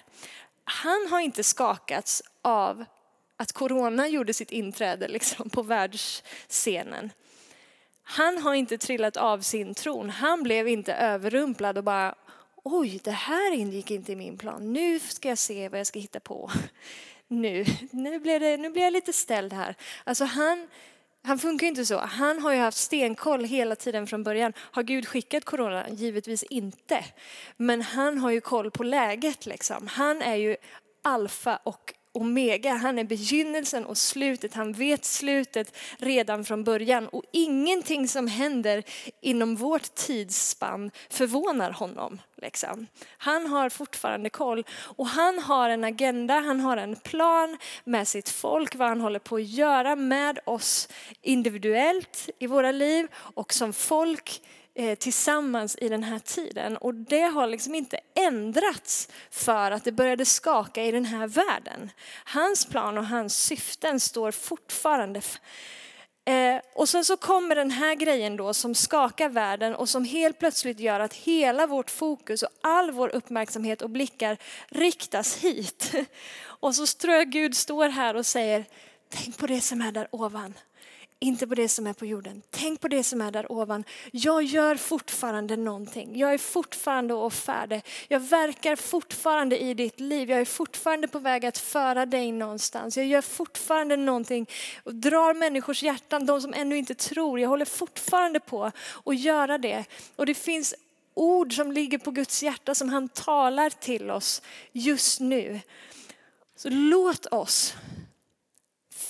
Han 0.65 1.07
har 1.11 1.21
inte 1.21 1.45
skakats 1.45 2.23
av 2.43 2.85
att 3.41 3.53
corona 3.53 4.09
gjorde 4.09 4.35
sitt 4.35 4.51
inträde 4.51 5.09
liksom, 5.09 5.51
på 5.51 5.63
världsscenen. 5.63 7.13
Han 8.03 8.39
har 8.39 8.55
inte 8.55 8.79
trillat 8.79 9.17
av 9.17 9.41
sin 9.41 9.75
tron. 9.75 10.11
Han 10.11 10.43
blev 10.43 10.69
inte 10.69 10.95
överrumplad 10.95 11.79
och 11.79 11.85
bara 11.85 12.15
oj, 12.65 13.01
det 13.05 13.11
här 13.11 13.53
ingick 13.55 13.91
inte 13.91 14.13
i 14.13 14.17
min 14.17 14.39
plan. 14.39 14.73
Nu 14.73 14.99
ska 14.99 15.29
jag 15.29 15.39
se 15.39 15.69
vad 15.69 15.81
jag 15.81 15.87
ska 15.87 15.99
hitta 15.99 16.21
på. 16.21 16.51
Nu, 17.33 17.65
nu, 17.91 18.19
blev, 18.19 18.41
det, 18.41 18.57
nu 18.57 18.71
blev 18.71 18.85
jag 18.85 18.93
lite 18.93 19.13
ställd 19.13 19.53
här. 19.53 19.75
Alltså 20.05 20.25
han, 20.25 20.69
han 21.23 21.39
funkar 21.39 21.67
inte 21.67 21.85
så. 21.85 21.99
Han 21.99 22.39
har 22.39 22.53
ju 22.53 22.59
haft 22.59 22.79
stenkoll 22.79 23.45
hela 23.45 23.77
tiden 23.77 24.07
från 24.07 24.23
början. 24.23 24.53
Har 24.57 24.83
Gud 24.83 25.09
skickat 25.09 25.45
corona? 25.45 25.89
Givetvis 25.89 26.43
inte. 26.43 27.05
Men 27.57 27.83
han 27.83 28.19
har 28.19 28.31
ju 28.31 28.41
koll 28.41 28.71
på 28.71 28.83
läget 28.83 29.47
liksom. 29.47 29.87
Han 29.87 30.23
är 30.23 30.37
ju 30.37 30.57
alfa 31.03 31.57
och 31.57 31.95
omega. 32.13 32.75
Han 32.75 32.99
är 32.99 33.05
begynnelsen 33.05 33.85
och 33.85 33.99
slutet. 33.99 34.55
Han 34.55 34.73
vet 34.73 35.05
slutet 35.05 35.77
redan 35.99 36.45
från 36.45 36.65
början 36.65 37.09
och 37.09 37.25
ingenting 37.33 38.09
som 38.09 38.27
händer 38.27 38.83
inom 39.21 39.57
vårt 39.57 39.95
tidsspann 39.95 40.91
förvånar 41.11 41.71
honom. 41.71 42.21
Liksom. 42.37 42.87
Han 43.19 43.47
har 43.47 43.69
fortfarande 43.69 44.31
koll 44.31 44.65
och 44.81 45.07
han 45.07 45.39
har 45.39 45.71
en 45.71 45.85
agenda, 45.85 46.35
han 46.35 46.61
har 46.61 46.77
en 46.77 46.97
plan 46.97 47.57
med 47.85 48.09
sitt 48.09 48.29
folk, 48.29 48.75
vad 48.75 48.89
han 48.89 49.01
håller 49.01 49.19
på 49.19 49.37
att 49.37 49.49
göra 49.49 49.97
med 49.97 50.39
oss 50.45 50.89
individuellt 51.23 52.29
i 52.39 52.47
våra 52.47 52.73
liv 52.73 53.09
och 53.15 53.55
som 53.55 53.73
folk 53.73 54.43
Eh, 54.81 54.95
tillsammans 54.95 55.77
i 55.81 55.89
den 55.89 56.03
här 56.03 56.19
tiden. 56.19 56.77
Och 56.77 56.95
det 56.95 57.23
har 57.23 57.47
liksom 57.47 57.75
inte 57.75 58.01
ändrats 58.15 59.09
för 59.31 59.71
att 59.71 59.85
det 59.85 59.93
började 59.93 60.25
skaka 60.25 60.85
i 60.85 60.91
den 60.91 61.05
här 61.05 61.27
världen. 61.27 61.91
Hans 62.25 62.67
plan 62.67 62.99
och 62.99 63.07
hans 63.07 63.37
syften 63.37 64.01
står 64.01 64.31
fortfarande. 64.31 65.21
Eh, 66.25 66.61
och 66.75 66.89
sen 66.89 67.05
så 67.05 67.17
kommer 67.17 67.57
den 67.57 67.71
här 67.71 67.95
grejen 67.95 68.37
då 68.37 68.55
som 68.55 68.75
skakar 68.75 69.29
världen 69.29 69.75
och 69.75 69.89
som 69.89 70.05
helt 70.05 70.39
plötsligt 70.39 70.81
gör 70.81 71.01
att 71.01 71.15
hela 71.15 71.67
vårt 71.67 71.91
fokus 71.91 72.43
och 72.43 72.51
all 72.61 72.91
vår 72.91 73.09
uppmärksamhet 73.09 73.83
och 73.83 73.91
blickar 73.91 74.39
riktas 74.69 75.37
hit. 75.37 75.93
Och 76.43 76.75
så 76.75 76.87
tror 76.87 77.15
jag 77.15 77.31
Gud 77.31 77.57
står 77.57 77.89
här 77.89 78.17
och 78.17 78.27
säger, 78.27 78.65
tänk 79.09 79.39
på 79.39 79.47
det 79.47 79.61
som 79.61 79.81
är 79.81 79.93
där 79.93 80.09
ovan 80.11 80.55
inte 81.23 81.47
på 81.47 81.55
det 81.55 81.69
som 81.69 81.87
är 81.87 81.93
på 81.93 82.07
jorden. 82.07 82.43
Tänk 82.51 82.81
på 82.81 82.89
det 82.89 83.05
som 83.05 83.21
är 83.21 83.31
där 83.31 83.53
ovan. 83.53 83.85
Jag 84.13 84.43
gör 84.43 84.77
fortfarande 84.77 85.57
någonting. 85.57 86.19
Jag 86.19 86.35
är 86.35 86.39
fortfarande 86.39 87.15
och 87.15 87.33
färdig. 87.33 87.83
Jag 88.09 88.21
verkar 88.21 88.77
fortfarande 88.77 89.59
i 89.59 89.75
ditt 89.75 90.01
liv. 90.01 90.31
Jag 90.31 90.41
är 90.41 90.45
fortfarande 90.45 91.09
på 91.09 91.19
väg 91.19 91.47
att 91.47 91.59
föra 91.59 92.07
dig 92.07 92.33
någonstans. 92.33 92.97
Jag 92.97 93.07
gör 93.07 93.23
fortfarande 93.23 93.97
någonting 93.97 94.47
och 94.85 94.95
drar 94.95 95.35
människors 95.35 95.83
hjärtan, 95.83 96.27
de 96.27 96.41
som 96.41 96.55
ännu 96.55 96.79
inte 96.79 96.95
tror. 96.95 97.41
Jag 97.41 97.49
håller 97.49 97.65
fortfarande 97.65 98.41
på 98.41 98.73
att 99.05 99.21
göra 99.21 99.59
det. 99.59 99.85
Och 100.17 100.27
det 100.27 100.35
finns 100.35 100.75
ord 101.15 101.57
som 101.57 101.73
ligger 101.73 101.99
på 101.99 102.11
Guds 102.11 102.43
hjärta 102.43 102.75
som 102.75 102.89
han 102.89 103.09
talar 103.09 103.71
till 103.71 104.11
oss 104.11 104.43
just 104.73 105.21
nu. 105.21 105.61
Så 106.57 106.69
låt 106.71 107.27
oss 107.27 107.75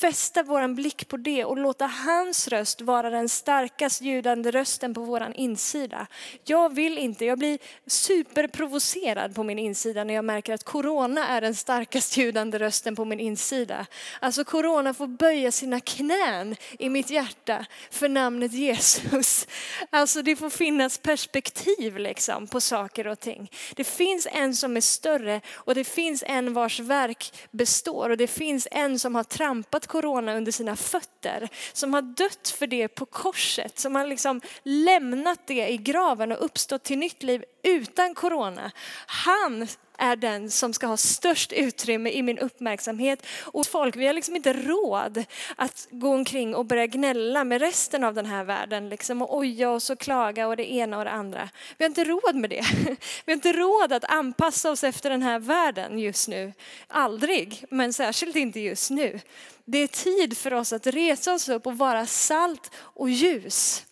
fästa 0.01 0.43
vår 0.43 0.75
blick 0.75 1.09
på 1.09 1.17
det 1.17 1.45
och 1.45 1.59
låta 1.59 1.87
hans 1.87 2.49
röst 2.49 2.81
vara 2.81 3.11
den 3.11 3.29
starkast 3.29 4.01
ljudande 4.01 4.51
rösten 4.51 4.95
på 4.95 5.01
vår 5.01 5.33
insida. 5.35 6.07
Jag 6.45 6.75
vill 6.75 6.99
inte, 6.99 7.25
jag 7.25 7.39
blir 7.39 7.59
superprovocerad 7.87 9.35
på 9.35 9.43
min 9.43 9.59
insida 9.59 10.05
när 10.05 10.15
jag 10.15 10.25
märker 10.25 10.55
att 10.55 10.65
corona 10.65 11.29
är 11.29 11.41
den 11.41 11.55
starkast 11.55 12.17
ljudande 12.17 12.59
rösten 12.59 12.97
på 12.97 13.05
min 13.05 13.21
insida. 13.21 13.87
Alltså 14.21 14.45
corona 14.45 14.95
får 14.95 15.07
böja 15.07 15.53
sina 15.53 15.81
knän 15.81 16.57
i 16.79 16.89
mitt 16.89 17.11
hjärta 17.11 17.67
för 17.91 18.09
namnet 18.09 18.53
Jesus. 18.53 19.47
Alltså 19.91 20.23
det 20.23 20.37
får 20.37 20.51
finnas 20.51 20.99
perspektiv 20.99 21.99
liksom 21.99 22.47
på 22.47 22.61
saker 22.61 23.07
och 23.07 23.21
ting. 23.21 23.51
Det 23.77 23.85
finns 23.85 24.27
en 24.33 24.55
som 24.55 24.77
är 24.77 24.81
större 24.81 25.41
och 25.51 25.75
det 25.75 25.85
finns 25.85 26.25
en 26.27 26.53
vars 26.53 26.81
verk 26.81 27.33
består 27.51 28.11
och 28.11 28.17
det 28.17 28.27
finns 28.27 28.69
en 28.71 28.99
som 28.99 29.15
har 29.15 29.25
trampat 29.25 29.90
corona 29.91 30.37
under 30.37 30.53
sina 30.53 30.77
fötter, 30.77 31.49
som 31.73 31.95
har 31.95 32.03
dött 32.03 32.55
för 32.59 32.67
det 32.67 32.89
på 32.89 33.07
korset, 33.07 33.79
som 33.79 33.95
har 33.95 34.07
liksom 34.07 34.41
lämnat 34.63 35.47
det 35.47 35.69
i 35.69 35.77
graven 35.77 36.33
och 36.33 36.45
uppstått 36.45 36.83
till 36.83 36.99
nytt 36.99 37.23
liv 37.23 37.45
utan 37.63 38.15
corona. 38.15 38.71
Han 39.07 39.67
är 40.01 40.17
den 40.17 40.51
som 40.51 40.73
ska 40.73 40.87
ha 40.87 40.97
störst 40.97 41.53
utrymme 41.53 42.11
i 42.11 42.23
min 42.23 42.39
uppmärksamhet. 42.39 43.27
Och 43.43 43.67
folk, 43.67 43.97
vi 43.97 44.07
har 44.07 44.15
liksom 44.15 44.37
inte 44.37 44.53
råd 44.53 45.25
att 45.57 45.89
gå 45.91 46.15
omkring 46.15 46.55
och 46.55 46.67
börja 46.67 46.87
gnälla 46.87 47.45
med 47.45 47.61
resten 47.61 48.05
av 48.05 48.15
den 48.15 48.27
här 48.27 48.45
världen 48.45 48.89
liksom, 48.89 49.23
och 49.23 49.37
oja 49.37 49.71
oss 49.71 49.91
och 49.91 49.99
klaga 49.99 50.49
och 50.49 50.57
det 50.57 50.73
ena 50.73 50.99
och 50.99 51.05
det 51.05 51.11
andra. 51.11 51.49
Vi 51.79 51.85
har 51.85 51.89
inte 51.89 52.05
råd 52.05 52.35
med 52.35 52.51
det. 52.51 52.65
Vi 53.25 53.33
har 53.33 53.35
inte 53.35 53.53
råd 53.53 53.93
att 53.93 54.05
anpassa 54.05 54.71
oss 54.71 54.85
efter 54.85 55.11
den 55.11 55.23
här 55.23 55.39
världen 55.39 55.99
just 55.99 56.29
nu. 56.29 56.53
Aldrig, 56.89 57.65
men 57.71 57.93
särskilt 57.93 58.37
inte 58.37 58.61
just 58.61 58.91
nu. 58.91 59.21
Det 59.65 59.79
är 59.79 59.87
tid 59.87 60.39
för 60.39 60.55
oss 60.55 60.73
att 60.73 60.87
resa 60.87 61.35
oss 61.35 61.49
upp 61.49 61.67
och 61.67 61.79
vara 61.79 62.07
salt 62.07 62.71
och 62.75 63.11
ljus. 63.11 63.87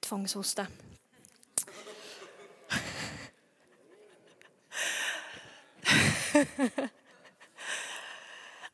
Tvångshosta. 0.00 0.66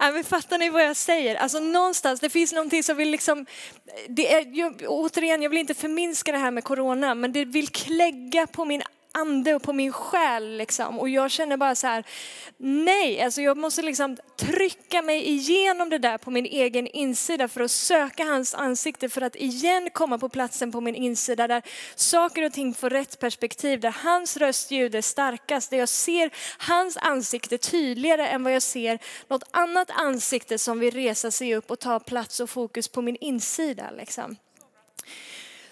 Nej, 0.01 0.13
men 0.13 0.25
fattar 0.25 0.59
ni 0.59 0.71
vad 0.71 0.85
jag 0.85 0.97
säger? 0.97 1.37
Alltså 1.37 1.61
någonstans, 1.61 2.21
det 2.21 2.31
finns 2.31 2.53
någonting 2.53 2.83
som 2.83 2.97
vill 2.97 3.11
liksom, 3.11 3.47
det 4.09 4.35
är, 4.35 4.59
jag, 4.59 4.85
återigen, 4.89 5.43
jag 5.43 5.51
vill 5.51 5.59
inte 5.59 5.75
förminska 5.75 6.33
det 6.33 6.39
här 6.39 6.51
med 6.51 6.65
corona, 6.65 7.15
men 7.15 7.33
det 7.33 7.45
vill 7.45 7.69
klägga 7.69 8.47
på 8.47 8.65
min 8.65 8.83
ande 9.21 9.55
och 9.55 9.63
på 9.63 9.73
min 9.73 9.93
själ. 9.93 10.57
Liksom. 10.57 10.99
Och 10.99 11.09
jag 11.09 11.31
känner 11.31 11.57
bara 11.57 11.75
så 11.75 11.87
här, 11.87 12.05
nej, 12.57 13.23
alltså 13.23 13.41
jag 13.41 13.57
måste 13.57 13.83
liksom 13.83 14.17
trycka 14.37 15.03
mig 15.03 15.29
igenom 15.29 15.91
det 15.91 15.99
där 15.99 16.19
på 16.19 16.31
min 16.31 16.47
egen 16.47 16.87
insida 16.87 17.49
för 17.49 17.61
att 17.61 17.71
söka 17.71 18.25
hans 18.25 18.55
ansikte 18.55 19.09
för 19.09 19.21
att 19.21 19.37
igen 19.37 19.91
komma 19.93 20.19
på 20.19 20.29
platsen 20.29 20.73
på 20.73 20.81
min 20.81 20.95
insida 20.95 21.49
där 21.49 21.63
saker 21.95 22.43
och 22.43 22.53
ting 22.53 22.75
får 22.75 22.91
rätt 22.91 23.19
perspektiv, 23.19 23.81
där 23.81 23.97
hans 24.03 24.37
röst 24.37 24.71
ljuder 24.71 25.01
starkast, 25.01 25.71
där 25.71 25.79
jag 25.79 25.89
ser 25.89 26.31
hans 26.59 26.97
ansikte 26.97 27.59
tydligare 27.59 28.27
än 28.27 28.45
vad 28.45 28.55
jag 28.55 28.63
ser 28.63 28.99
något 29.29 29.45
annat 29.51 29.91
ansikte 29.91 30.59
som 30.59 30.79
vill 30.79 30.95
resa 30.95 31.31
sig 31.31 31.55
upp 31.55 31.71
och 31.71 31.79
ta 31.79 32.01
plats 32.01 32.41
och 32.41 32.51
fokus 32.51 32.89
på 32.89 33.03
min 33.03 33.17
insida. 33.17 33.91
Liksom. 33.91 34.37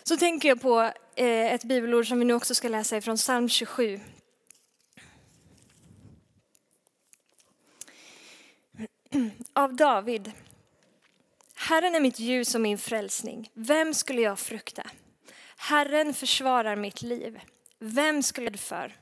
Så 0.08 0.16
tänker 0.16 0.48
jag 0.48 0.60
på 0.60 0.80
eh, 1.16 1.54
ett 1.54 1.64
bibelord 1.64 2.08
som 2.08 2.18
vi 2.18 2.24
nu 2.24 2.34
också 2.34 2.54
ska 2.54 2.68
läsa 2.68 2.96
ifrån 2.96 3.16
psalm 3.16 3.48
27. 3.48 4.00
Av 9.52 9.76
David. 9.76 10.32
Herren 11.54 11.94
är 11.94 12.00
mitt 12.00 12.18
ljus 12.18 12.54
och 12.54 12.60
min 12.60 12.78
frälsning. 12.78 13.50
Vem 13.54 13.94
skulle 13.94 14.22
jag 14.22 14.38
frukta? 14.38 14.82
Herren 15.56 16.14
försvarar 16.14 16.76
mitt 16.76 17.02
liv. 17.02 17.40
Vem 17.78 18.22
skulle 18.22 18.50
jag 18.50 18.60
för? 18.60 18.96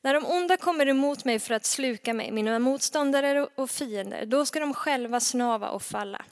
När 0.00 0.14
de 0.14 0.26
onda 0.26 0.56
kommer 0.56 0.86
emot 0.86 1.24
mig 1.24 1.38
för 1.38 1.54
att 1.54 1.64
sluka 1.64 2.14
mig, 2.14 2.32
mina 2.32 2.58
motståndare 2.58 3.48
och 3.54 3.70
fiender, 3.70 4.26
då 4.26 4.46
ska 4.46 4.60
de 4.60 4.74
själva 4.74 5.20
snava 5.20 5.70
och 5.70 5.82
falla. 5.82 6.24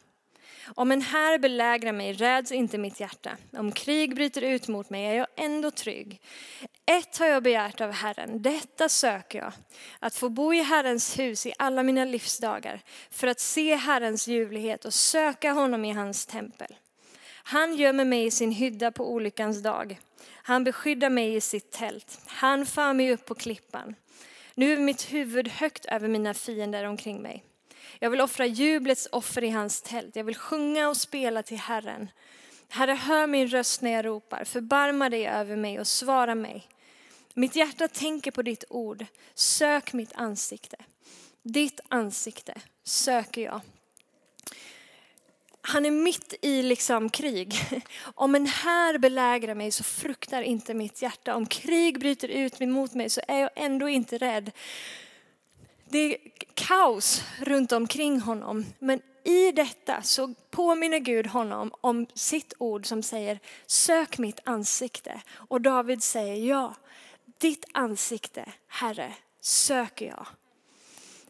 Om 0.74 0.92
en 0.92 1.02
här 1.02 1.38
belägrar 1.38 1.92
mig 1.92 2.12
räds 2.12 2.52
inte 2.52 2.78
mitt 2.78 3.00
hjärta. 3.00 3.30
Om 3.52 3.72
krig 3.72 4.14
bryter 4.14 4.42
ut 4.42 4.68
mot 4.68 4.90
mig 4.90 5.04
är 5.04 5.14
jag 5.14 5.26
ändå 5.36 5.70
trygg. 5.70 6.20
Ett 6.86 7.18
har 7.18 7.26
jag 7.26 7.42
begärt 7.42 7.80
av 7.80 7.92
Herren, 7.92 8.42
detta 8.42 8.88
söker 8.88 9.38
jag. 9.38 9.52
Att 9.98 10.14
få 10.14 10.28
bo 10.28 10.54
i 10.54 10.62
Herrens 10.62 11.18
hus 11.18 11.46
i 11.46 11.52
alla 11.58 11.82
mina 11.82 12.04
livsdagar 12.04 12.80
för 13.10 13.26
att 13.26 13.40
se 13.40 13.74
Herrens 13.74 14.28
ljuvlighet 14.28 14.84
och 14.84 14.94
söka 14.94 15.52
honom 15.52 15.84
i 15.84 15.92
hans 15.92 16.26
tempel. 16.26 16.76
Han 17.42 17.76
gömmer 17.76 18.04
mig 18.04 18.26
i 18.26 18.30
sin 18.30 18.52
hydda 18.52 18.92
på 18.92 19.12
olyckans 19.12 19.62
dag. 19.62 19.98
Han 20.32 20.64
beskyddar 20.64 21.10
mig 21.10 21.34
i 21.34 21.40
sitt 21.40 21.70
tält. 21.70 22.20
Han 22.26 22.66
för 22.66 22.92
mig 22.92 23.12
upp 23.12 23.26
på 23.26 23.34
klippan. 23.34 23.94
Nu 24.54 24.72
är 24.72 24.76
mitt 24.76 25.12
huvud 25.12 25.48
högt 25.48 25.84
över 25.84 26.08
mina 26.08 26.34
fiender 26.34 26.84
omkring 26.84 27.22
mig. 27.22 27.44
Jag 28.02 28.10
vill 28.10 28.20
offra 28.20 28.46
jublets 28.46 29.08
offer 29.12 29.44
i 29.44 29.50
hans 29.50 29.82
tält. 29.82 30.16
Jag 30.16 30.24
vill 30.24 30.36
sjunga 30.36 30.88
och 30.88 30.96
spela 30.96 31.42
till 31.42 31.58
Herren. 31.58 32.08
Herre, 32.68 32.92
hör 32.92 33.26
min 33.26 33.48
röst 33.48 33.82
när 33.82 33.90
jag 33.90 34.04
ropar. 34.04 34.44
Förbarma 34.44 35.08
dig 35.08 35.26
över 35.26 35.56
mig 35.56 35.80
och 35.80 35.86
svara 35.86 36.34
mig. 36.34 36.68
Mitt 37.34 37.56
hjärta 37.56 37.88
tänker 37.88 38.30
på 38.30 38.42
ditt 38.42 38.64
ord. 38.68 39.06
Sök 39.34 39.92
mitt 39.92 40.12
ansikte. 40.14 40.76
Ditt 41.42 41.80
ansikte 41.88 42.54
söker 42.84 43.42
jag. 43.42 43.60
Han 45.62 45.86
är 45.86 45.90
mitt 45.90 46.34
i 46.42 46.62
liksom 46.62 47.10
krig. 47.10 47.54
Om 48.14 48.34
en 48.34 48.46
här 48.46 48.98
belägrar 48.98 49.54
mig 49.54 49.72
så 49.72 49.84
fruktar 49.84 50.42
inte 50.42 50.74
mitt 50.74 51.02
hjärta. 51.02 51.34
Om 51.34 51.46
krig 51.46 52.00
bryter 52.00 52.28
ut 52.28 52.60
mot 52.60 52.94
mig 52.94 53.10
så 53.10 53.20
är 53.28 53.40
jag 53.40 53.50
ändå 53.56 53.88
inte 53.88 54.18
rädd. 54.18 54.50
Det 55.90 55.98
är 55.98 56.18
kaos 56.54 57.24
runt 57.40 57.72
omkring 57.72 58.20
honom. 58.20 58.66
Men 58.78 59.00
i 59.24 59.52
detta 59.52 60.02
så 60.02 60.34
påminner 60.50 60.98
Gud 60.98 61.26
honom 61.26 61.72
om 61.80 62.06
sitt 62.14 62.52
ord 62.58 62.86
som 62.86 63.02
säger 63.02 63.38
sök 63.66 64.18
mitt 64.18 64.40
ansikte. 64.44 65.20
Och 65.34 65.60
David 65.60 66.02
säger 66.02 66.48
ja, 66.48 66.74
ditt 67.38 67.64
ansikte, 67.72 68.52
Herre, 68.68 69.14
söker 69.40 70.06
jag. 70.06 70.26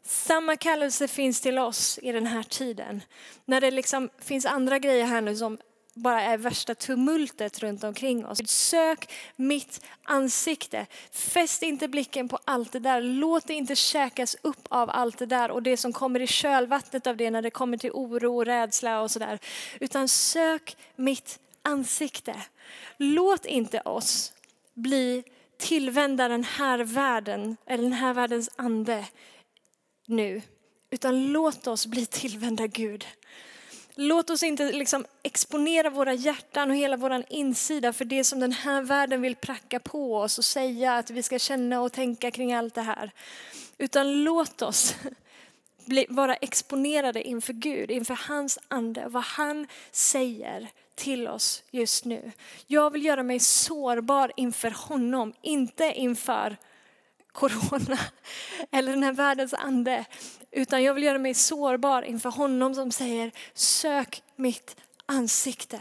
Samma 0.03 0.57
kallelse 0.57 1.09
finns 1.09 1.41
till 1.41 1.59
oss 1.59 1.99
i 2.03 2.13
den 2.13 2.27
här 2.27 2.43
tiden. 2.43 3.03
När 3.45 3.61
det 3.61 3.71
liksom 3.71 4.09
finns 4.19 4.47
andra 4.47 4.79
grejer 4.79 5.05
här 5.05 5.21
nu 5.21 5.37
som 5.37 5.59
bara 6.01 6.23
är 6.23 6.39
värsta 6.39 6.75
tumultet 6.75 7.59
runt 7.59 7.85
omkring 7.85 8.27
oss. 8.27 8.39
Sök 8.47 9.13
mitt 9.37 9.81
ansikte. 10.03 10.87
Fäst 11.13 11.63
inte 11.63 11.89
blicken 11.89 12.29
på 12.29 12.39
allt 12.45 12.73
det 12.73 12.79
där. 12.79 13.01
Låt 13.01 13.47
det 13.47 13.55
inte 13.55 13.77
käkas 13.77 14.37
upp 14.43 14.67
av 14.69 14.91
allt 14.91 15.19
det 15.19 15.27
där 15.27 15.51
och 15.51 15.63
det 15.63 15.77
som 15.77 15.93
kommer 15.93 16.21
i 16.21 16.27
kölvattnet 16.27 17.07
av 17.07 17.17
det 17.17 17.31
när 17.31 17.43
det 17.43 17.51
kommer 17.51 17.77
till 17.77 17.91
oro 17.91 18.37
och 18.37 18.45
rädsla 18.45 19.01
och 19.01 19.11
sådär. 19.11 19.39
Utan 19.81 20.09
sök 20.09 20.77
mitt 20.97 21.39
ansikte. 21.63 22.37
Låt 22.97 23.47
inte 23.47 23.81
oss 23.81 24.33
bli 24.75 25.25
tillvända 25.59 26.29
den 26.29 26.45
här 26.45 26.79
världen, 26.79 27.57
eller 27.67 27.83
den 27.83 27.93
här 27.93 28.15
världens 28.15 28.51
ande 28.57 29.07
nu. 30.07 30.43
Utan 30.91 31.33
låt 31.33 31.67
oss 31.67 31.87
bli 31.87 32.07
tillvända 32.07 32.67
Gud. 32.67 33.07
Låt 34.03 34.31
oss 34.31 34.43
inte 34.43 34.73
liksom 34.73 35.07
exponera 35.23 35.91
våra 35.91 36.15
hjärtan 36.15 36.71
och 36.71 36.77
hela 36.77 36.97
vår 36.97 37.25
insida 37.29 37.93
för 37.93 38.05
det 38.05 38.25
som 38.25 38.41
den 38.41 38.53
här 38.53 38.83
världen 38.83 39.23
vill 39.23 39.37
pracka 39.37 39.81
på 39.81 40.17
oss 40.17 40.39
och 40.39 40.45
säga 40.45 40.97
att 40.97 41.11
vi 41.11 41.23
ska 41.23 41.39
känna 41.39 41.81
och 41.81 41.93
tänka 41.93 42.31
kring 42.31 42.53
allt 42.53 42.75
det 42.75 42.83
här. 42.83 43.11
Utan 43.79 44.25
låt 44.25 44.63
oss 44.63 44.95
bli, 45.85 46.07
vara 46.09 46.35
exponerade 46.35 47.29
inför 47.29 47.53
Gud, 47.53 47.91
inför 47.91 48.19
hans 48.29 48.59
ande, 48.69 49.05
vad 49.09 49.25
han 49.25 49.67
säger 49.91 50.69
till 50.95 51.29
oss 51.29 51.63
just 51.71 52.05
nu. 52.05 52.33
Jag 52.67 52.91
vill 52.91 53.05
göra 53.05 53.23
mig 53.23 53.41
sårbar 53.41 54.33
inför 54.37 54.71
honom, 54.71 55.33
inte 55.43 55.93
inför 55.97 56.57
corona 57.41 57.99
eller 58.73 58.93
den 58.93 59.03
här 59.03 59.13
världens 59.13 59.55
ande. 59.55 60.05
Utan 60.53 60.83
jag 60.83 60.95
vill 60.95 61.05
göra 61.05 61.19
mig 61.19 61.35
sårbar 61.35 62.03
inför 62.03 62.31
honom 62.31 62.75
som 62.75 62.91
säger 62.91 63.33
sök 63.55 64.23
mitt 64.37 64.77
ansikte 65.07 65.81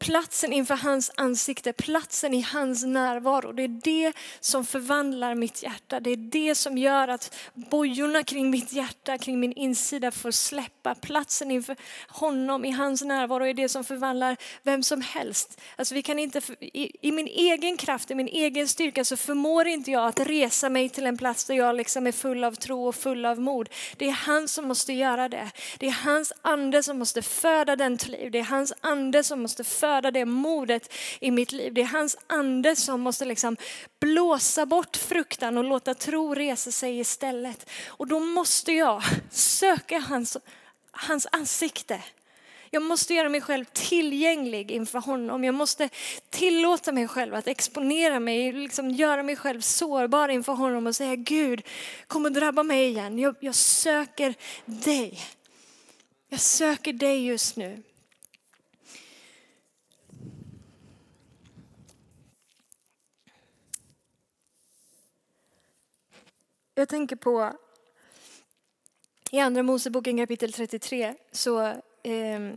platsen 0.00 0.52
inför 0.52 0.74
hans 0.74 1.10
ansikte, 1.16 1.72
platsen 1.72 2.34
i 2.34 2.40
hans 2.40 2.84
närvaro. 2.84 3.52
Det 3.52 3.62
är 3.62 3.68
det 3.68 4.12
som 4.40 4.66
förvandlar 4.66 5.34
mitt 5.34 5.62
hjärta. 5.62 6.00
Det 6.00 6.10
är 6.10 6.16
det 6.16 6.54
som 6.54 6.78
gör 6.78 7.08
att 7.08 7.34
bojorna 7.54 8.22
kring 8.22 8.50
mitt 8.50 8.72
hjärta, 8.72 9.18
kring 9.18 9.40
min 9.40 9.52
insida 9.52 10.10
får 10.10 10.30
släppa. 10.30 10.94
Platsen 10.94 11.50
inför 11.50 11.76
honom 12.08 12.64
i 12.64 12.70
hans 12.70 13.02
närvaro 13.02 13.46
är 13.46 13.54
det 13.54 13.68
som 13.68 13.84
förvandlar 13.84 14.36
vem 14.62 14.82
som 14.82 15.00
helst. 15.00 15.60
Alltså 15.76 15.94
vi 15.94 16.02
kan 16.02 16.18
inte, 16.18 16.40
i, 16.60 17.08
i 17.08 17.12
min 17.12 17.26
egen 17.26 17.76
kraft, 17.76 18.10
i 18.10 18.14
min 18.14 18.28
egen 18.28 18.68
styrka 18.68 19.04
så 19.04 19.16
förmår 19.16 19.66
inte 19.66 19.90
jag 19.90 20.06
att 20.06 20.20
resa 20.20 20.68
mig 20.68 20.88
till 20.88 21.06
en 21.06 21.18
plats 21.18 21.44
där 21.44 21.54
jag 21.54 21.76
liksom 21.76 22.06
är 22.06 22.12
full 22.12 22.44
av 22.44 22.54
tro 22.54 22.88
och 22.88 22.94
full 22.94 23.26
av 23.26 23.40
mod. 23.40 23.68
Det 23.96 24.08
är 24.08 24.12
han 24.12 24.48
som 24.48 24.68
måste 24.68 24.92
göra 24.92 25.28
det. 25.28 25.50
Det 25.78 25.86
är 25.86 26.04
hans 26.04 26.32
ande 26.42 26.82
som 26.82 26.98
måste 26.98 27.22
föda 27.22 27.76
den 27.76 27.98
till 27.98 28.12
liv. 28.12 28.30
Det 28.30 28.38
är 28.38 28.44
hans 28.44 28.72
ande 28.80 29.24
som 29.24 29.42
måste 29.42 29.64
föda 29.64 29.89
föda 29.90 30.10
det 30.10 30.24
modet 30.24 30.92
i 31.20 31.30
mitt 31.30 31.52
liv. 31.52 31.74
Det 31.74 31.80
är 31.80 31.86
hans 31.86 32.16
ande 32.26 32.76
som 32.76 33.00
måste 33.00 33.24
liksom 33.24 33.56
blåsa 34.00 34.66
bort 34.66 34.96
fruktan 34.96 35.58
och 35.58 35.64
låta 35.64 35.94
tro 35.94 36.34
resa 36.34 36.70
sig 36.70 36.98
istället. 36.98 37.70
Och 37.86 38.06
då 38.06 38.20
måste 38.20 38.72
jag 38.72 39.02
söka 39.30 39.98
hans, 39.98 40.36
hans 40.90 41.26
ansikte. 41.32 42.00
Jag 42.70 42.82
måste 42.82 43.14
göra 43.14 43.28
mig 43.28 43.40
själv 43.40 43.64
tillgänglig 43.72 44.70
inför 44.70 44.98
honom. 44.98 45.44
Jag 45.44 45.54
måste 45.54 45.88
tillåta 46.30 46.92
mig 46.92 47.08
själv 47.08 47.34
att 47.34 47.48
exponera 47.48 48.20
mig, 48.20 48.52
liksom 48.52 48.90
göra 48.90 49.22
mig 49.22 49.36
själv 49.36 49.60
sårbar 49.60 50.28
inför 50.28 50.52
honom 50.52 50.86
och 50.86 50.96
säga 50.96 51.16
Gud, 51.16 51.62
kom 52.06 52.24
och 52.24 52.32
drabba 52.32 52.62
mig 52.62 52.88
igen. 52.88 53.18
Jag, 53.18 53.34
jag 53.40 53.54
söker 53.54 54.34
dig. 54.64 55.18
Jag 56.28 56.40
söker 56.40 56.92
dig 56.92 57.26
just 57.26 57.56
nu. 57.56 57.82
Jag 66.80 66.88
tänker 66.88 67.16
på 67.16 67.52
i 69.30 69.38
andra 69.38 69.62
Moseboken 69.62 70.18
kapitel 70.18 70.52
33 70.52 71.14
så 71.32 71.60
eh, 72.02 72.50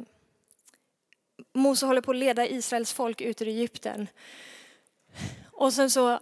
Mose 1.53 1.86
håller 1.86 2.01
på 2.01 2.12
att 2.12 2.17
leda 2.17 2.47
Israels 2.47 2.93
folk 2.93 3.21
ut 3.21 3.41
ur 3.41 3.47
Egypten. 3.47 4.07
Och 5.51 5.73
sen 5.73 5.89
så 5.89 6.19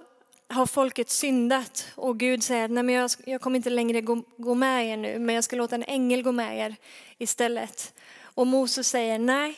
har 0.48 0.66
folket 0.66 1.10
syndat 1.10 1.88
och 1.96 2.20
Gud 2.20 2.44
säger 2.44 2.66
att 2.66 2.72
Nej, 2.72 2.84
men 2.84 2.96
jag, 2.96 3.12
jag 3.26 3.42
kommer 3.42 3.58
inte 3.58 3.70
längre 3.70 4.02
gå, 4.02 4.24
gå 4.38 4.56
med 4.56 4.88
er 4.88 4.98
nu 4.98 5.20
men 5.20 5.36
jag 5.36 5.44
ska 5.44 5.56
låta 5.56 5.76
en 5.76 5.84
ängel 5.84 6.24
gå 6.24 6.32
med 6.32 6.58
er 6.58 6.76
istället. 7.18 7.94
Och 8.22 8.48
Mose 8.48 8.84
säger 8.84 9.20
nej, 9.20 9.56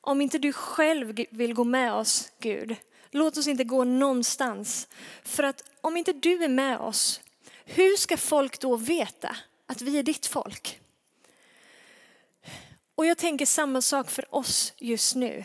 om 0.00 0.20
inte 0.20 0.38
du 0.38 0.52
själv 0.52 1.26
vill 1.30 1.54
gå 1.54 1.64
med 1.64 1.92
oss 1.92 2.32
Gud, 2.38 2.76
låt 3.10 3.36
oss 3.36 3.46
inte 3.46 3.64
gå 3.64 3.84
någonstans. 3.84 4.88
För 5.24 5.42
att 5.42 5.64
om 5.80 5.96
inte 5.96 6.12
du 6.12 6.44
är 6.44 6.48
med 6.48 6.78
oss 6.78 7.20
hur 7.64 7.96
ska 7.96 8.16
folk 8.16 8.60
då 8.60 8.76
veta 8.76 9.36
att 9.66 9.82
vi 9.82 9.98
är 9.98 10.02
ditt 10.02 10.26
folk? 10.26 10.80
Och 12.94 13.06
jag 13.06 13.18
tänker 13.18 13.46
samma 13.46 13.80
sak 13.80 14.10
för 14.10 14.34
oss 14.34 14.72
just 14.78 15.14
nu. 15.14 15.44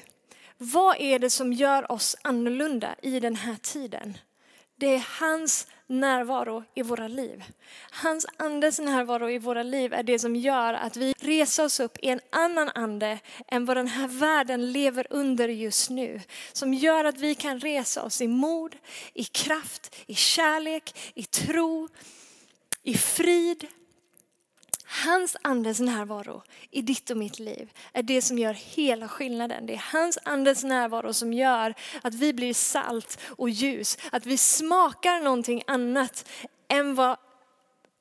Vad 0.57 0.95
är 0.99 1.19
det 1.19 1.29
som 1.29 1.53
gör 1.53 1.91
oss 1.91 2.15
annorlunda 2.21 2.95
i 3.01 3.19
den 3.19 3.35
här 3.35 3.55
tiden? 3.55 4.17
Det 4.75 4.95
är 4.95 5.07
hans 5.19 5.67
närvaro 5.87 6.63
i 6.75 6.81
våra 6.81 7.07
liv. 7.07 7.43
Hans 7.91 8.25
andes 8.37 8.79
närvaro 8.79 9.29
i 9.29 9.37
våra 9.37 9.63
liv 9.63 9.93
är 9.93 10.03
det 10.03 10.19
som 10.19 10.35
gör 10.35 10.73
att 10.73 10.97
vi 10.97 11.13
reser 11.19 11.65
oss 11.65 11.79
upp 11.79 11.97
i 12.01 12.09
en 12.09 12.19
annan 12.29 12.69
ande 12.75 13.19
än 13.47 13.65
vad 13.65 13.77
den 13.77 13.87
här 13.87 14.07
världen 14.07 14.71
lever 14.71 15.07
under 15.09 15.49
just 15.49 15.89
nu. 15.89 16.21
Som 16.53 16.73
gör 16.73 17.05
att 17.05 17.17
vi 17.17 17.35
kan 17.35 17.59
resa 17.59 18.03
oss 18.03 18.21
i 18.21 18.27
mod, 18.27 18.75
i 19.13 19.23
kraft, 19.23 19.95
i 20.05 20.15
kärlek, 20.15 21.11
i 21.13 21.23
tro, 21.23 21.87
i 22.83 22.93
frid. 22.97 23.67
Hans 24.89 25.37
andes 25.41 25.79
närvaro 25.79 26.43
i 26.71 26.81
ditt 26.81 27.09
och 27.09 27.17
mitt 27.17 27.39
liv 27.39 27.71
är 27.93 28.03
det 28.03 28.21
som 28.21 28.37
gör 28.37 28.53
hela 28.53 29.07
skillnaden. 29.07 29.65
Det 29.65 29.73
är 29.73 29.83
hans 29.91 30.17
andes 30.23 30.63
närvaro 30.63 31.13
som 31.13 31.33
gör 31.33 31.73
att 32.01 32.13
vi 32.13 32.33
blir 32.33 32.53
salt 32.53 33.19
och 33.25 33.49
ljus. 33.49 33.97
Att 34.11 34.25
vi 34.25 34.37
smakar 34.37 35.19
någonting 35.19 35.63
annat 35.67 36.29
än 36.67 36.95
vad, 36.95 37.17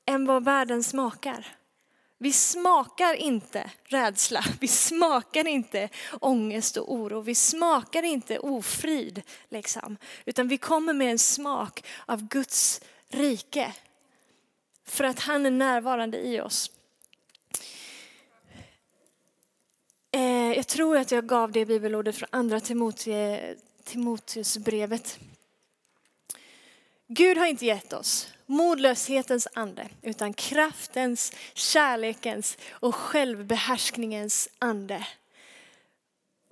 än 0.06 0.26
vad 0.26 0.44
världen 0.44 0.84
smakar. 0.84 1.46
Vi 2.18 2.32
smakar 2.32 3.14
inte 3.14 3.70
rädsla, 3.84 4.44
vi 4.60 4.68
smakar 4.68 5.46
inte 5.46 5.88
ångest 6.20 6.76
och 6.76 6.92
oro, 6.92 7.20
vi 7.20 7.34
smakar 7.34 8.02
inte 8.02 8.38
ofrid. 8.38 9.22
Liksom. 9.48 9.96
Utan 10.24 10.48
vi 10.48 10.58
kommer 10.58 10.92
med 10.92 11.10
en 11.10 11.18
smak 11.18 11.86
av 12.06 12.28
Guds 12.28 12.80
rike. 13.08 13.72
För 14.88 15.04
att 15.04 15.20
han 15.20 15.46
är 15.46 15.50
närvarande 15.50 16.18
i 16.18 16.40
oss. 16.40 16.70
Eh, 20.16 20.52
jag 20.52 20.66
tror 20.66 20.96
att 20.96 21.10
jag 21.10 21.26
gav 21.26 21.52
det 21.52 21.64
bibelordet 21.64 22.16
från 22.16 22.28
andra 22.32 22.60
Timoteusbrevet. 23.84 25.18
Gud 27.06 27.38
har 27.38 27.46
inte 27.46 27.66
gett 27.66 27.92
oss 27.92 28.28
modlöshetens 28.46 29.48
ande 29.54 29.88
utan 30.02 30.32
kraftens, 30.32 31.32
kärlekens 31.54 32.58
och 32.70 32.94
självbehärskningens 32.94 34.48
ande. 34.58 35.06